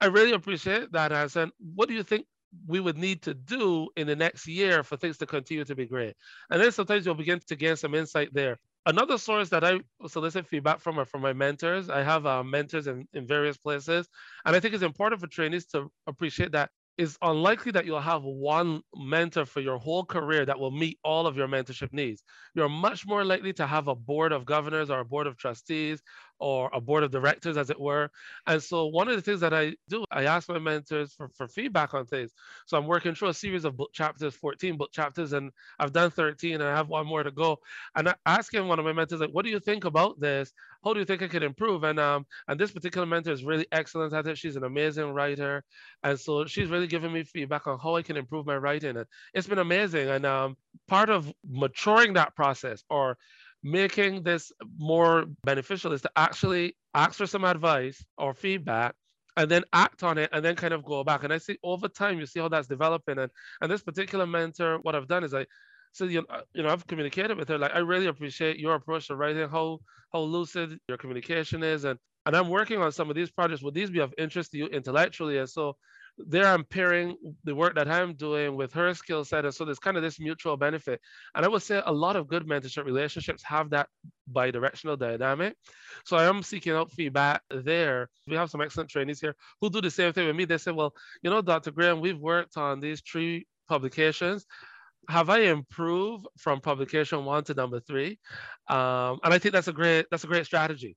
I 0.00 0.06
really 0.06 0.32
appreciate 0.32 0.92
that 0.92 1.12
answer. 1.12 1.48
What 1.74 1.88
do 1.88 1.94
you 1.94 2.02
think 2.02 2.26
we 2.66 2.80
would 2.80 2.98
need 2.98 3.22
to 3.22 3.34
do 3.34 3.88
in 3.96 4.06
the 4.06 4.16
next 4.16 4.46
year 4.46 4.82
for 4.82 4.96
things 4.96 5.18
to 5.18 5.26
continue 5.26 5.64
to 5.64 5.74
be 5.74 5.86
great? 5.86 6.14
And 6.50 6.60
then 6.60 6.72
sometimes 6.72 7.06
you'll 7.06 7.14
begin 7.14 7.40
to 7.46 7.56
gain 7.56 7.76
some 7.76 7.94
insight 7.94 8.32
there 8.32 8.58
another 8.86 9.18
source 9.18 9.48
that 9.50 9.64
I 9.64 9.80
solicit 10.06 10.46
feedback 10.46 10.80
from 10.80 10.98
are 10.98 11.04
from 11.04 11.22
my 11.22 11.32
mentors. 11.32 11.88
I 11.88 12.02
have 12.02 12.26
uh, 12.26 12.42
mentors 12.42 12.86
in, 12.86 13.06
in 13.12 13.26
various 13.26 13.56
places. 13.56 14.08
And 14.44 14.54
I 14.54 14.60
think 14.60 14.74
it's 14.74 14.82
important 14.82 15.20
for 15.20 15.26
trainees 15.26 15.66
to 15.66 15.90
appreciate 16.06 16.52
that 16.52 16.70
it's 16.96 17.18
unlikely 17.22 17.72
that 17.72 17.86
you'll 17.86 18.00
have 18.00 18.22
one 18.22 18.80
mentor 18.94 19.44
for 19.44 19.60
your 19.60 19.78
whole 19.78 20.04
career 20.04 20.46
that 20.46 20.58
will 20.58 20.70
meet 20.70 20.98
all 21.02 21.26
of 21.26 21.36
your 21.36 21.48
mentorship 21.48 21.92
needs. 21.92 22.22
You're 22.54 22.68
much 22.68 23.04
more 23.06 23.24
likely 23.24 23.52
to 23.54 23.66
have 23.66 23.88
a 23.88 23.94
board 23.96 24.32
of 24.32 24.44
governors 24.44 24.90
or 24.90 25.00
a 25.00 25.04
board 25.04 25.26
of 25.26 25.36
trustees 25.36 26.02
or 26.38 26.70
a 26.72 26.80
board 26.80 27.04
of 27.04 27.10
directors, 27.10 27.56
as 27.56 27.70
it 27.70 27.80
were. 27.80 28.10
And 28.46 28.62
so 28.62 28.86
one 28.86 29.08
of 29.08 29.16
the 29.16 29.22
things 29.22 29.40
that 29.40 29.54
I 29.54 29.74
do, 29.88 30.04
I 30.10 30.24
ask 30.24 30.48
my 30.48 30.58
mentors 30.58 31.14
for, 31.14 31.28
for 31.36 31.48
feedback 31.48 31.94
on 31.94 32.06
things. 32.06 32.32
So 32.66 32.76
I'm 32.76 32.86
working 32.86 33.14
through 33.14 33.28
a 33.28 33.34
series 33.34 33.64
of 33.64 33.76
book 33.76 33.90
chapters, 33.92 34.34
14 34.34 34.76
book 34.76 34.90
chapters, 34.92 35.32
and 35.32 35.50
I've 35.78 35.92
done 35.92 36.10
13 36.10 36.54
and 36.54 36.62
I 36.62 36.76
have 36.76 36.88
one 36.88 37.06
more 37.06 37.22
to 37.22 37.30
go. 37.30 37.58
And 37.96 38.08
I 38.08 38.14
asking 38.26 38.66
one 38.66 38.78
of 38.78 38.84
my 38.84 38.92
mentors, 38.92 39.20
like, 39.20 39.30
what 39.30 39.44
do 39.44 39.50
you 39.50 39.60
think 39.60 39.84
about 39.84 40.20
this? 40.20 40.52
How 40.84 40.92
do 40.92 41.00
you 41.00 41.06
think 41.06 41.22
I 41.22 41.28
could 41.28 41.42
improve? 41.42 41.84
And 41.84 41.98
um, 41.98 42.26
and 42.48 42.60
this 42.60 42.70
particular 42.70 43.06
mentor 43.06 43.32
is 43.32 43.44
really 43.44 43.66
excellent 43.72 44.12
at 44.12 44.26
it. 44.26 44.36
She's 44.36 44.56
an 44.56 44.64
amazing 44.64 45.12
writer. 45.12 45.64
And 46.02 46.18
so 46.18 46.44
she's 46.46 46.68
really 46.68 46.86
giving 46.86 47.12
me 47.12 47.24
feedback 47.24 47.66
on 47.66 47.78
how 47.78 47.96
I 47.96 48.02
can 48.02 48.16
improve 48.16 48.46
my 48.46 48.56
writing. 48.56 48.96
And 48.96 49.06
it's 49.32 49.46
been 49.46 49.58
amazing. 49.58 50.08
And 50.08 50.26
um, 50.26 50.56
part 50.88 51.10
of 51.10 51.32
maturing 51.48 52.14
that 52.14 52.34
process 52.36 52.82
or 52.90 53.16
making 53.64 54.22
this 54.22 54.52
more 54.78 55.24
beneficial 55.42 55.92
is 55.92 56.02
to 56.02 56.10
actually 56.14 56.76
ask 56.94 57.14
for 57.14 57.26
some 57.26 57.44
advice 57.44 58.04
or 58.18 58.34
feedback 58.34 58.94
and 59.36 59.50
then 59.50 59.64
act 59.72 60.02
on 60.02 60.18
it 60.18 60.28
and 60.32 60.44
then 60.44 60.54
kind 60.54 60.74
of 60.74 60.84
go 60.84 61.02
back. 61.02 61.24
And 61.24 61.32
I 61.32 61.38
see 61.38 61.58
over 61.64 61.88
time, 61.88 62.20
you 62.20 62.26
see 62.26 62.40
how 62.40 62.48
that's 62.48 62.68
developing. 62.68 63.18
And, 63.18 63.30
and 63.62 63.72
this 63.72 63.82
particular 63.82 64.26
mentor, 64.26 64.78
what 64.82 64.94
I've 64.94 65.08
done 65.08 65.24
is 65.24 65.34
I, 65.34 65.46
so 65.92 66.04
you 66.04 66.24
know, 66.28 66.40
you 66.52 66.62
know, 66.62 66.68
I've 66.68 66.86
communicated 66.86 67.38
with 67.38 67.48
her. 67.48 67.56
Like, 67.56 67.74
I 67.74 67.78
really 67.78 68.06
appreciate 68.06 68.58
your 68.58 68.74
approach 68.74 69.06
to 69.08 69.16
writing, 69.16 69.48
how 69.48 69.78
how 70.12 70.20
lucid 70.20 70.78
your 70.88 70.98
communication 70.98 71.62
is, 71.62 71.84
and 71.84 71.98
and 72.26 72.36
I'm 72.36 72.48
working 72.48 72.80
on 72.80 72.90
some 72.90 73.10
of 73.10 73.16
these 73.16 73.30
projects. 73.30 73.62
Would 73.62 73.74
these 73.74 73.90
be 73.90 74.00
of 74.00 74.12
interest 74.18 74.52
to 74.52 74.58
you 74.58 74.66
intellectually? 74.66 75.38
And 75.38 75.48
so 75.48 75.76
there 76.18 76.46
I'm 76.46 76.64
pairing 76.64 77.16
the 77.44 77.54
work 77.54 77.74
that 77.74 77.88
I'm 77.88 78.14
doing 78.14 78.56
with 78.56 78.72
her 78.74 78.94
skill 78.94 79.24
set. 79.24 79.44
And 79.44 79.54
so 79.54 79.64
there's 79.64 79.78
kind 79.78 79.96
of 79.96 80.02
this 80.02 80.20
mutual 80.20 80.56
benefit. 80.56 81.00
And 81.34 81.44
I 81.44 81.48
would 81.48 81.62
say 81.62 81.82
a 81.84 81.92
lot 81.92 82.16
of 82.16 82.28
good 82.28 82.46
mentorship 82.46 82.84
relationships 82.84 83.42
have 83.44 83.70
that 83.70 83.88
bi-directional 84.28 84.96
dynamic. 84.96 85.56
So 86.04 86.16
I 86.16 86.24
am 86.24 86.42
seeking 86.42 86.72
out 86.72 86.92
feedback 86.92 87.42
there. 87.50 88.08
We 88.28 88.36
have 88.36 88.50
some 88.50 88.60
excellent 88.60 88.90
trainees 88.90 89.20
here 89.20 89.34
who 89.60 89.70
do 89.70 89.80
the 89.80 89.90
same 89.90 90.12
thing 90.12 90.26
with 90.26 90.36
me. 90.36 90.44
They 90.44 90.58
say, 90.58 90.70
well, 90.70 90.94
you 91.22 91.30
know, 91.30 91.42
Dr. 91.42 91.72
Graham, 91.72 92.00
we've 92.00 92.20
worked 92.20 92.56
on 92.56 92.80
these 92.80 93.00
three 93.00 93.46
publications 93.68 94.46
have 95.08 95.28
I 95.28 95.40
improved 95.40 96.26
from 96.38 96.60
publication 96.60 97.24
one 97.24 97.44
to 97.44 97.54
number 97.54 97.80
three? 97.80 98.18
Um, 98.68 99.18
and 99.22 99.34
I 99.34 99.38
think 99.38 99.52
that's 99.52 99.68
a 99.68 99.72
great 99.72 100.06
that's 100.10 100.24
a 100.24 100.28
great 100.28 100.46
strategy. 100.46 100.96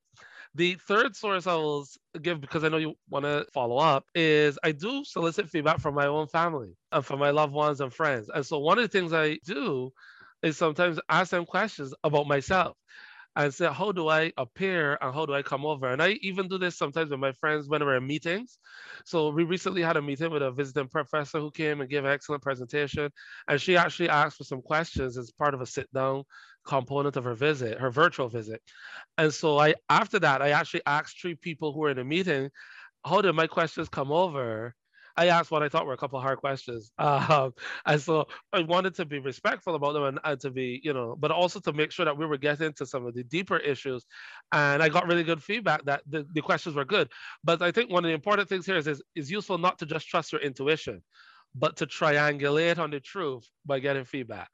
The 0.57 0.73
third 0.87 1.15
source 1.15 1.45
I 1.45 1.53
will 1.53 1.85
give, 2.19 2.41
because 2.41 2.63
I 2.63 2.69
know 2.69 2.77
you 2.77 2.95
want 3.11 3.25
to 3.25 3.45
follow 3.53 3.77
up, 3.77 4.05
is 4.15 4.57
I 4.63 4.71
do 4.71 5.03
solicit 5.05 5.49
feedback 5.49 5.79
from 5.79 5.93
my 5.93 6.07
own 6.07 6.27
family 6.29 6.75
and 6.91 7.05
from 7.05 7.19
my 7.19 7.29
loved 7.29 7.53
ones 7.53 7.79
and 7.79 7.93
friends. 7.93 8.27
And 8.33 8.43
so 8.43 8.57
one 8.57 8.79
of 8.79 8.83
the 8.83 8.87
things 8.87 9.13
I 9.13 9.37
do 9.45 9.91
is 10.41 10.57
sometimes 10.57 10.99
ask 11.09 11.29
them 11.29 11.45
questions 11.45 11.93
about 12.03 12.27
myself 12.27 12.75
and 13.35 13.53
say, 13.53 13.71
how 13.71 13.91
do 13.91 14.07
I 14.07 14.33
appear 14.35 14.97
and 14.99 15.13
how 15.13 15.27
do 15.27 15.35
I 15.35 15.43
come 15.43 15.63
over? 15.63 15.91
And 15.91 16.01
I 16.01 16.13
even 16.23 16.47
do 16.47 16.57
this 16.57 16.75
sometimes 16.75 17.11
with 17.11 17.19
my 17.19 17.33
friends 17.33 17.69
when 17.69 17.85
we're 17.85 17.97
in 17.97 18.07
meetings. 18.07 18.57
So 19.05 19.29
we 19.29 19.43
recently 19.43 19.83
had 19.83 19.95
a 19.95 20.01
meeting 20.01 20.31
with 20.31 20.41
a 20.41 20.49
visiting 20.49 20.87
professor 20.87 21.39
who 21.39 21.51
came 21.51 21.81
and 21.81 21.89
gave 21.89 22.03
an 22.03 22.09
excellent 22.09 22.41
presentation. 22.41 23.11
And 23.47 23.61
she 23.61 23.77
actually 23.77 24.09
asked 24.09 24.37
for 24.37 24.43
some 24.43 24.63
questions 24.63 25.19
as 25.19 25.29
part 25.29 25.53
of 25.53 25.61
a 25.61 25.67
sit 25.67 25.87
down 25.93 26.23
component 26.67 27.15
of 27.15 27.23
her 27.23 27.34
visit, 27.34 27.80
her 27.80 27.89
virtual 27.89 28.27
visit. 28.30 28.62
And 29.17 29.34
so 29.34 29.58
I 29.58 29.75
after 29.89 30.19
that, 30.19 30.41
I 30.41 30.49
actually 30.49 30.82
asked 30.86 31.19
three 31.19 31.36
people 31.36 31.73
who 31.73 31.80
were 31.80 31.91
in 31.91 31.97
the 31.97 32.03
meeting, 32.03 32.51
how 33.06 33.21
did 33.21 33.34
my 33.34 33.47
questions 33.47 33.89
come 33.89 34.12
over? 34.12 34.75
I 35.19 35.30
asked 35.30 35.49
what 35.49 35.63
I 35.63 35.69
thought 35.69 35.88
were 35.88 35.93
a 35.93 35.97
couple 35.97 36.19
hard 36.21 36.38
questions. 36.38 36.91
Um, 36.99 37.53
and 37.86 37.99
so 37.99 38.27
I 38.53 38.62
wanted 38.62 38.93
to 38.95 39.06
be 39.06 39.19
respectful 39.19 39.75
about 39.75 39.93
them 39.93 40.03
and, 40.03 40.19
and, 40.23 40.39
to 40.41 40.51
be, 40.51 40.80
you 40.84 40.93
know, 40.93 41.15
but 41.17 41.32
also 41.32 41.60
to 41.62 41.73
make 41.73 41.91
sure 41.91 42.06
that 42.06 42.17
we 42.17 42.25
were 42.25 42.38
getting 42.38 42.73
to 42.73 42.86
some 42.86 43.06
of 43.06 43.15
the 43.15 43.23
deeper 43.23 43.58
issues. 43.58 44.06
And 44.51 44.84
I 44.84 44.89
got 44.89 45.08
really 45.08 45.23
good 45.23 45.41
feedback 45.41 45.84
that 45.86 46.03
the, 46.08 46.25
the 46.34 46.41
questions 46.41 46.75
were 46.75 46.86
good. 46.86 47.10
But 47.43 47.62
I 47.62 47.71
think 47.71 47.89
one 47.89 48.06
of 48.06 48.10
the 48.10 48.13
important 48.13 48.47
things 48.49 48.65
here 48.65 48.77
is, 48.77 48.88
is 48.88 49.01
it's 49.15 49.32
useful 49.32 49.58
not 49.58 49.80
to 49.80 49.86
just 49.86 50.08
trust 50.08 50.32
your 50.32 50.41
intuition, 50.41 51.01
but 51.56 51.77
to 51.77 51.88
triangulate 51.88 52.77
on 52.77 52.91
the 52.91 52.99
truth 52.99 53.47
by 53.65 53.80
getting 53.80 54.06
feedback. 54.06 54.49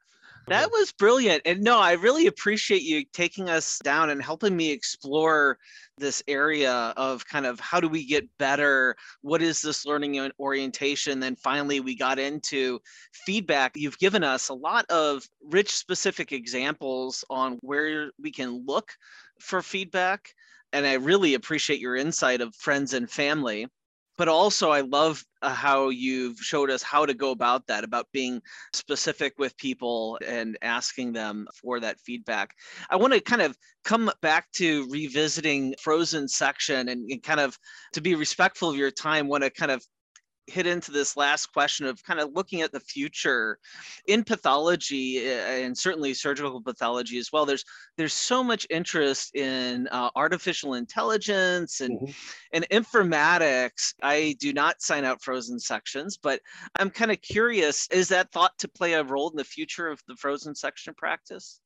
That 0.48 0.70
was 0.70 0.92
brilliant. 0.92 1.42
And 1.46 1.62
no, 1.62 1.78
I 1.78 1.92
really 1.92 2.26
appreciate 2.26 2.82
you 2.82 3.04
taking 3.12 3.48
us 3.48 3.78
down 3.82 4.10
and 4.10 4.22
helping 4.22 4.56
me 4.56 4.70
explore 4.70 5.58
this 5.96 6.22
area 6.28 6.92
of 6.96 7.26
kind 7.26 7.46
of 7.46 7.58
how 7.60 7.80
do 7.80 7.88
we 7.88 8.04
get 8.04 8.28
better? 8.38 8.94
What 9.22 9.42
is 9.42 9.62
this 9.62 9.86
learning 9.86 10.30
orientation? 10.38 11.20
Then 11.20 11.36
finally, 11.36 11.80
we 11.80 11.96
got 11.96 12.18
into 12.18 12.80
feedback. 13.12 13.72
You've 13.74 13.98
given 13.98 14.22
us 14.22 14.48
a 14.48 14.54
lot 14.54 14.84
of 14.90 15.26
rich, 15.42 15.74
specific 15.74 16.32
examples 16.32 17.24
on 17.30 17.58
where 17.62 18.10
we 18.20 18.30
can 18.30 18.64
look 18.66 18.92
for 19.40 19.62
feedback. 19.62 20.34
And 20.72 20.86
I 20.86 20.94
really 20.94 21.34
appreciate 21.34 21.80
your 21.80 21.96
insight 21.96 22.40
of 22.40 22.54
friends 22.56 22.92
and 22.92 23.08
family 23.08 23.68
but 24.16 24.28
also 24.28 24.70
i 24.70 24.80
love 24.80 25.24
uh, 25.44 25.50
how 25.50 25.90
you've 25.90 26.38
showed 26.38 26.70
us 26.70 26.82
how 26.82 27.04
to 27.04 27.12
go 27.12 27.30
about 27.30 27.66
that 27.66 27.84
about 27.84 28.06
being 28.12 28.40
specific 28.72 29.34
with 29.38 29.54
people 29.58 30.18
and 30.26 30.56
asking 30.62 31.12
them 31.12 31.46
for 31.60 31.78
that 31.80 32.00
feedback. 32.00 32.54
I 32.88 32.96
want 32.96 33.12
to 33.12 33.20
kind 33.20 33.42
of 33.42 33.54
come 33.84 34.10
back 34.22 34.50
to 34.52 34.88
revisiting 34.90 35.74
frozen 35.78 36.28
section 36.28 36.88
and, 36.88 37.10
and 37.10 37.22
kind 37.22 37.40
of 37.40 37.58
to 37.92 38.00
be 38.00 38.14
respectful 38.14 38.70
of 38.70 38.76
your 38.76 38.90
time 38.90 39.28
want 39.28 39.44
to 39.44 39.50
kind 39.50 39.70
of 39.70 39.84
hit 40.46 40.66
into 40.66 40.90
this 40.90 41.16
last 41.16 41.46
question 41.52 41.86
of 41.86 42.02
kind 42.04 42.20
of 42.20 42.32
looking 42.34 42.60
at 42.60 42.72
the 42.72 42.80
future 42.80 43.58
in 44.06 44.22
pathology 44.22 45.18
eh, 45.18 45.64
and 45.64 45.76
certainly 45.76 46.12
surgical 46.12 46.60
pathology 46.60 47.18
as 47.18 47.30
well 47.32 47.46
there's 47.46 47.64
there's 47.96 48.12
so 48.12 48.44
much 48.44 48.66
interest 48.70 49.34
in 49.34 49.88
uh, 49.88 50.10
artificial 50.16 50.74
intelligence 50.74 51.80
and 51.80 51.98
mm-hmm. 51.98 52.12
and 52.52 52.68
informatics 52.70 53.94
i 54.02 54.36
do 54.38 54.52
not 54.52 54.82
sign 54.82 55.04
out 55.04 55.22
frozen 55.22 55.58
sections 55.58 56.16
but 56.16 56.40
i'm 56.78 56.90
kind 56.90 57.10
of 57.10 57.20
curious 57.22 57.88
is 57.90 58.08
that 58.08 58.30
thought 58.32 58.56
to 58.58 58.68
play 58.68 58.94
a 58.94 59.04
role 59.04 59.30
in 59.30 59.36
the 59.36 59.44
future 59.44 59.88
of 59.88 60.00
the 60.08 60.16
frozen 60.16 60.54
section 60.54 60.92
practice 60.94 61.60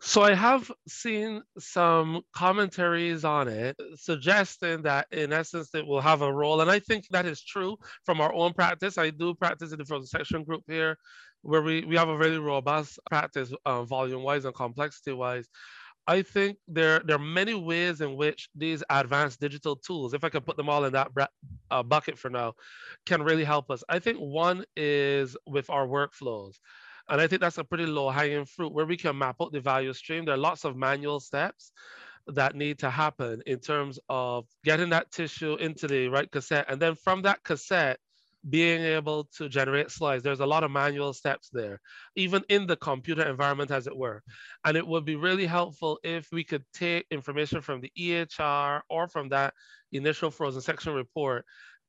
so 0.00 0.22
I 0.22 0.34
have 0.34 0.70
seen 0.88 1.42
some 1.58 2.22
commentaries 2.34 3.24
on 3.24 3.48
it 3.48 3.76
suggesting 3.96 4.82
that 4.82 5.06
in 5.10 5.32
essence 5.32 5.74
it 5.74 5.86
will 5.86 6.00
have 6.00 6.22
a 6.22 6.32
role. 6.32 6.60
And 6.60 6.70
I 6.70 6.78
think 6.78 7.06
that 7.10 7.26
is 7.26 7.42
true 7.42 7.76
from 8.04 8.20
our 8.20 8.32
own 8.32 8.52
practice. 8.52 8.98
I 8.98 9.10
do 9.10 9.34
practice 9.34 9.72
in 9.72 9.78
the 9.78 9.84
frozen 9.84 10.06
section 10.06 10.44
group 10.44 10.62
here 10.66 10.96
where 11.42 11.62
we, 11.62 11.84
we 11.84 11.96
have 11.96 12.08
a 12.08 12.18
very 12.18 12.38
robust 12.38 12.98
practice 13.08 13.52
uh, 13.64 13.82
volume 13.84 14.22
wise 14.22 14.44
and 14.44 14.54
complexity 14.54 15.12
wise. 15.12 15.48
I 16.06 16.22
think 16.22 16.58
there, 16.66 17.00
there 17.04 17.16
are 17.16 17.20
many 17.20 17.54
ways 17.54 18.00
in 18.00 18.16
which 18.16 18.48
these 18.54 18.82
advanced 18.90 19.38
digital 19.38 19.76
tools, 19.76 20.14
if 20.14 20.24
I 20.24 20.28
can 20.28 20.40
put 20.40 20.56
them 20.56 20.68
all 20.68 20.84
in 20.84 20.92
that 20.94 21.10
uh, 21.70 21.82
bucket 21.82 22.18
for 22.18 22.30
now, 22.30 22.54
can 23.06 23.22
really 23.22 23.44
help 23.44 23.70
us. 23.70 23.84
I 23.88 23.98
think 23.98 24.18
one 24.18 24.64
is 24.76 25.36
with 25.46 25.70
our 25.70 25.86
workflows. 25.86 26.54
And 27.10 27.20
I 27.20 27.26
think 27.26 27.40
that's 27.42 27.58
a 27.58 27.64
pretty 27.64 27.86
low 27.86 28.08
hanging 28.08 28.46
fruit 28.46 28.72
where 28.72 28.86
we 28.86 28.96
can 28.96 29.18
map 29.18 29.36
out 29.42 29.52
the 29.52 29.60
value 29.60 29.92
stream. 29.92 30.24
There 30.24 30.34
are 30.34 30.38
lots 30.38 30.64
of 30.64 30.76
manual 30.76 31.20
steps 31.20 31.72
that 32.28 32.54
need 32.54 32.78
to 32.78 32.90
happen 32.90 33.42
in 33.46 33.58
terms 33.58 33.98
of 34.08 34.46
getting 34.64 34.90
that 34.90 35.10
tissue 35.10 35.56
into 35.56 35.88
the 35.88 36.08
right 36.08 36.30
cassette. 36.30 36.66
And 36.68 36.80
then 36.80 36.94
from 36.94 37.22
that 37.22 37.42
cassette, 37.42 37.98
being 38.48 38.82
able 38.82 39.24
to 39.36 39.48
generate 39.48 39.90
slides. 39.90 40.22
There's 40.22 40.40
a 40.40 40.46
lot 40.46 40.64
of 40.64 40.70
manual 40.70 41.12
steps 41.12 41.50
there, 41.52 41.80
even 42.16 42.42
in 42.48 42.66
the 42.66 42.76
computer 42.76 43.28
environment, 43.28 43.70
as 43.70 43.86
it 43.86 43.96
were. 43.96 44.22
And 44.64 44.76
it 44.76 44.86
would 44.86 45.04
be 45.04 45.16
really 45.16 45.46
helpful 45.46 45.98
if 46.02 46.28
we 46.32 46.44
could 46.44 46.64
take 46.72 47.06
information 47.10 47.60
from 47.60 47.82
the 47.82 47.92
EHR 47.98 48.80
or 48.88 49.08
from 49.08 49.28
that 49.28 49.52
initial 49.92 50.30
frozen 50.30 50.62
section 50.62 50.94
report 50.94 51.44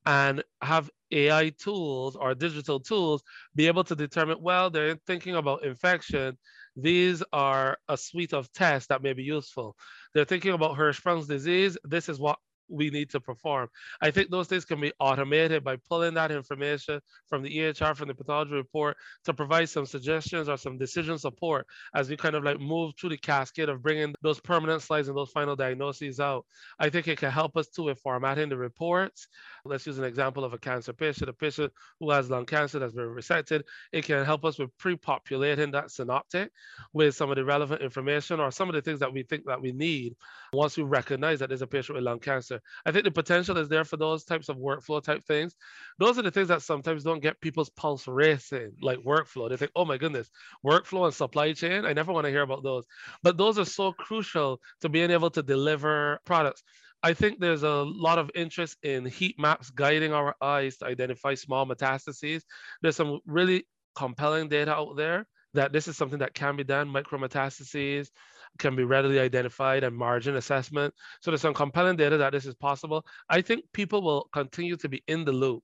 and 0.06 0.44
have 0.62 0.90
AI 1.12 1.50
tools 1.50 2.16
or 2.16 2.34
digital 2.34 2.80
tools 2.80 3.24
be 3.56 3.68
able 3.68 3.84
to 3.84 3.96
determine, 3.96 4.42
well, 4.42 4.70
they're 4.70 4.96
thinking 5.08 5.36
about 5.36 5.64
infection. 5.64 6.38
These 6.76 7.22
are 7.34 7.78
a 7.90 7.98
suite 7.98 8.34
of 8.34 8.52
tests 8.54 8.88
that 8.88 9.04
may 9.04 9.14
be 9.14 9.24
useful. 9.24 9.76
They're 10.14 10.26
thinking 10.26 10.54
about 10.54 10.78
Hirschsprung's 10.78 11.28
disease. 11.28 11.78
This 11.84 12.10
is 12.10 12.20
what 12.20 12.40
we 12.72 12.90
need 12.90 13.10
to 13.12 13.20
perform. 13.20 13.70
I 14.02 14.12
think 14.12 14.30
those 14.30 14.48
things 14.48 14.66
can 14.66 14.80
be 14.80 14.94
automated 15.00 15.64
by 15.64 15.78
pulling 15.90 16.14
that 16.16 16.32
information 16.32 17.02
from 17.28 17.44
the 17.44 17.50
EHR, 17.50 17.96
from 17.96 18.08
the 18.08 18.16
pathology 18.16 18.54
report 18.54 18.98
to 19.26 19.34
provide 19.34 19.70
some 19.70 19.86
suggestions 19.86 20.50
or 20.50 20.58
some 20.58 20.78
decision 20.78 21.18
support 21.18 21.68
as 21.96 22.10
we 22.10 22.18
kind 22.18 22.36
of 22.36 22.44
like 22.44 22.60
move 22.60 22.94
through 23.00 23.10
the 23.10 23.18
cascade 23.18 23.70
of 23.70 23.82
bringing 23.82 24.14
those 24.22 24.40
permanent 24.40 24.82
slides 24.82 25.08
and 25.08 25.18
those 25.18 25.32
final 25.32 25.56
diagnoses 25.56 26.20
out. 26.20 26.46
I 26.80 26.90
think 26.90 27.08
it 27.08 27.18
can 27.18 27.32
help 27.32 27.58
us 27.58 27.68
too 27.68 27.84
with 27.84 28.00
formatting 28.00 28.50
the 28.50 28.58
reports. 28.58 29.28
Let's 29.66 29.86
use 29.86 29.98
an 29.98 30.06
example 30.06 30.44
of 30.44 30.54
a 30.54 30.58
cancer 30.58 30.94
patient, 30.94 31.30
a 31.30 31.34
patient 31.34 31.72
who 32.00 32.10
has 32.12 32.30
lung 32.30 32.46
cancer 32.46 32.80
that's 32.80 32.94
been 32.94 33.06
resected. 33.06 33.64
It 33.92 34.06
can 34.06 34.26
help 34.26 34.46
us 34.46 34.58
with 34.58 34.76
pre-populating 34.78 35.72
that 35.72 35.92
synoptic 35.92 36.52
with 36.94 37.16
some 37.16 37.30
of 37.30 37.36
the 37.36 37.46
relevant 37.46 37.82
information 37.82 38.40
or 38.40 38.52
some 38.52 38.70
of 38.70 38.76
the 38.76 38.82
things 38.82 39.00
that 39.00 39.12
we 39.12 39.24
think 39.24 39.46
that 39.46 39.62
we 39.62 39.72
need 39.72 40.16
once 40.54 40.78
we 40.78 40.84
recognize 40.84 41.40
that 41.40 41.50
there's 41.50 41.62
a 41.62 41.68
patient 41.68 41.96
with 41.96 42.04
lung 42.04 42.20
cancer. 42.20 42.61
I 42.86 42.92
think 42.92 43.06
the 43.06 43.12
potential 43.12 43.58
is 43.58 43.70
there 43.70 43.84
for 43.84 43.98
those 43.98 44.24
types 44.24 44.50
of 44.50 44.58
workflow 44.58 45.02
type 45.02 45.24
things. 45.26 45.56
Those 46.00 46.18
are 46.18 46.22
the 46.22 46.32
things 46.32 46.48
that 46.50 46.62
sometimes 46.62 47.04
don't 47.04 47.22
get 47.22 47.42
people's 47.42 47.70
pulse 47.70 48.08
racing, 48.08 48.74
like 48.82 49.00
workflow. 49.00 49.50
They 49.50 49.58
think, 49.58 49.72
oh 49.76 49.86
my 49.86 49.98
goodness, 49.98 50.30
workflow 50.66 51.06
and 51.06 51.14
supply 51.14 51.54
chain. 51.54 51.86
I 51.86 51.94
never 51.94 52.12
want 52.12 52.26
to 52.26 52.32
hear 52.32 52.42
about 52.42 52.64
those. 52.64 52.86
But 53.24 53.38
those 53.38 53.60
are 53.60 53.66
so 53.66 53.92
crucial 53.92 54.60
to 54.82 54.90
being 54.90 55.12
able 55.12 55.30
to 55.32 55.44
deliver 55.44 56.20
products. 56.26 56.64
I 57.04 57.14
think 57.14 57.40
there's 57.40 57.64
a 57.64 57.84
lot 57.84 58.20
of 58.20 58.30
interest 58.36 58.78
in 58.84 59.06
heat 59.06 59.40
maps 59.40 59.72
guiding 59.72 60.14
our 60.14 60.36
eyes 60.42 60.78
to 60.78 60.86
identify 60.86 61.34
small 61.34 61.66
metastases. 61.66 62.44
There's 62.82 62.96
some 62.96 63.20
really 63.26 63.66
compelling 63.96 64.50
data 64.50 64.72
out 64.72 64.96
there 64.96 65.26
that 65.54 65.74
this 65.74 65.88
is 65.88 65.98
something 65.98 66.20
that 66.20 66.34
can 66.34 66.56
be 66.56 66.64
done, 66.64 66.88
micrometastases, 66.88 68.10
can 68.60 68.76
be 68.76 68.84
readily 68.84 69.20
identified 69.20 69.84
and 69.84 69.96
margin 69.96 70.36
assessment. 70.36 70.94
So 71.22 71.32
there's 71.32 71.42
some 71.42 71.54
compelling 71.54 71.96
data 71.96 72.18
that 72.18 72.32
this 72.32 72.46
is 72.46 72.56
possible. 72.56 73.06
I 73.30 73.42
think 73.42 73.66
people 73.74 74.02
will 74.02 74.30
continue 74.34 74.76
to 74.78 74.90
be 74.90 75.04
in 75.08 75.26
the 75.26 75.32
loop 75.32 75.64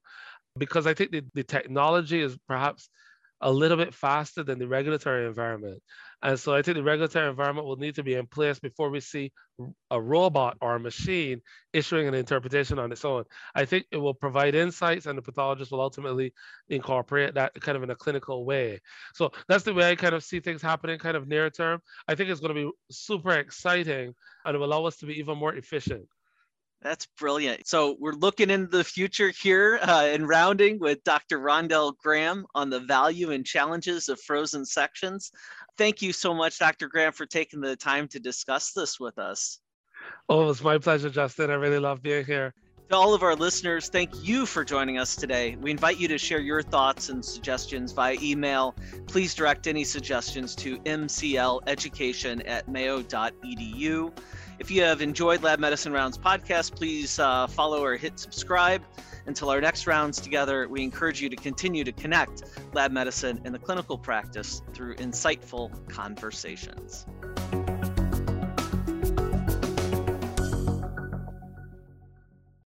because 0.58 0.88
I 0.88 0.94
think 0.94 1.12
the, 1.12 1.24
the 1.34 1.44
technology 1.44 2.22
is 2.22 2.38
perhaps 2.48 2.90
a 3.42 3.52
little 3.52 3.78
bit 3.78 3.94
faster 3.94 4.44
than 4.44 4.60
the 4.60 4.68
regulatory 4.68 5.26
environment. 5.26 5.82
And 6.24 6.40
so 6.40 6.54
I 6.56 6.64
think 6.64 6.76
the 6.76 6.84
regulatory 6.84 7.30
environment 7.30 7.68
will 7.68 7.76
need 7.76 7.96
to 7.96 8.04
be 8.04 8.16
in 8.16 8.26
place 8.26 8.60
before 8.60 8.90
we 8.90 9.00
see 9.00 9.32
a 9.92 10.02
robot 10.02 10.58
or 10.62 10.76
a 10.76 10.80
machine 10.80 11.42
issuing 11.74 12.08
an 12.08 12.16
interpretation 12.16 12.80
on 12.80 12.92
its 12.92 13.06
own. 13.06 13.26
I 13.54 13.66
think 13.66 13.86
it 13.92 13.98
will 13.98 14.16
provide 14.16 14.56
insights 14.56 15.06
and 15.06 15.18
the 15.18 15.22
pathologist 15.22 15.72
will 15.72 15.82
ultimately 15.82 16.34
incorporate 16.70 17.36
that 17.36 17.54
kind 17.62 17.76
of 17.76 17.84
in 17.84 17.92
a 17.92 17.96
clinical 17.96 18.46
way. 18.46 18.80
So 19.14 19.32
that's 19.48 19.64
the 19.64 19.74
way 19.74 19.90
I 19.90 19.96
kind 19.96 20.16
of 20.16 20.24
see 20.24 20.40
things 20.40 20.62
happening 20.62 20.98
kind 20.98 21.18
of 21.18 21.28
near 21.28 21.50
term. 21.52 21.82
I 22.08 22.16
think 22.16 22.30
it's 22.32 22.42
going 22.42 22.56
to 22.56 22.66
be 22.66 22.72
super 22.90 23.34
exciting 23.34 24.16
and 24.46 24.56
it 24.56 24.58
will 24.58 24.66
allow 24.66 24.86
us 24.86 24.98
to 24.98 25.06
be 25.06 25.20
even 25.20 25.38
more 25.38 25.54
efficient. 25.54 26.08
That's 26.82 27.08
brilliant. 27.20 27.68
So 27.68 27.98
we're 28.00 28.14
looking 28.14 28.50
into 28.50 28.78
the 28.78 28.84
future 28.84 29.30
here 29.30 29.80
uh, 29.82 30.10
and 30.12 30.28
rounding 30.28 30.80
with 30.80 31.04
Dr. 31.04 31.40
Rondell 31.40 31.98
Graham 31.98 32.46
on 32.54 32.70
the 32.70 32.80
value 32.80 33.32
and 33.32 33.46
challenges 33.46 34.10
of 34.10 34.22
frozen 34.22 34.64
sections. 34.64 35.32
Thank 35.78 36.02
you 36.02 36.14
so 36.14 36.34
much, 36.34 36.60
Dr. 36.60 36.88
Graham, 36.88 37.14
for 37.14 37.26
taking 37.26 37.62
the 37.62 37.76
time 37.76 38.08
to 38.10 38.20
discuss 38.20 38.74
this 38.74 39.00
with 39.00 39.18
us. 39.18 39.60
Oh, 40.30 40.50
it's 40.50 40.64
my 40.64 40.78
pleasure, 40.78 41.10
Justin. 41.10 41.50
I 41.50 41.56
really 41.56 41.80
love 41.80 42.04
being 42.04 42.26
here. 42.26 42.54
To 42.90 42.96
all 42.96 43.14
of 43.14 43.22
our 43.22 43.36
listeners, 43.36 43.90
thank 43.90 44.12
you 44.26 44.46
for 44.46 44.64
joining 44.64 44.98
us 44.98 45.18
today. 45.18 45.58
We 45.60 45.72
invite 45.72 46.00
you 46.00 46.08
to 46.08 46.18
share 46.18 46.40
your 46.40 46.62
thoughts 46.62 47.10
and 47.10 47.24
suggestions 47.24 47.92
via 47.92 48.16
email. 48.22 48.76
Please 49.08 49.36
direct 49.36 49.68
any 49.68 49.84
suggestions 49.84 50.56
to 50.56 50.78
mcleducation 50.80 52.48
at 52.48 52.70
mayo.edu. 52.70 54.18
If 54.60 54.72
you 54.72 54.82
have 54.82 55.02
enjoyed 55.02 55.44
Lab 55.44 55.60
Medicine 55.60 55.94
Rounds 55.94 56.18
podcast, 56.18 56.76
please 56.76 57.20
uh, 57.20 57.46
follow 57.48 57.84
or 57.84 57.96
hit 57.96 58.20
subscribe. 58.20 58.84
Until 59.28 59.50
our 59.50 59.62
next 59.62 59.86
rounds 59.86 60.20
together, 60.20 60.68
we 60.68 60.84
encourage 60.84 61.22
you 61.22 61.30
to 61.30 61.36
continue 61.36 61.84
to 61.84 61.92
connect 61.92 62.44
lab 62.74 62.92
medicine 62.92 63.40
and 63.46 63.54
the 63.54 63.60
clinical 63.60 63.98
practice 63.98 64.64
through 64.74 64.96
insightful 64.96 65.70
conversations. 65.90 67.06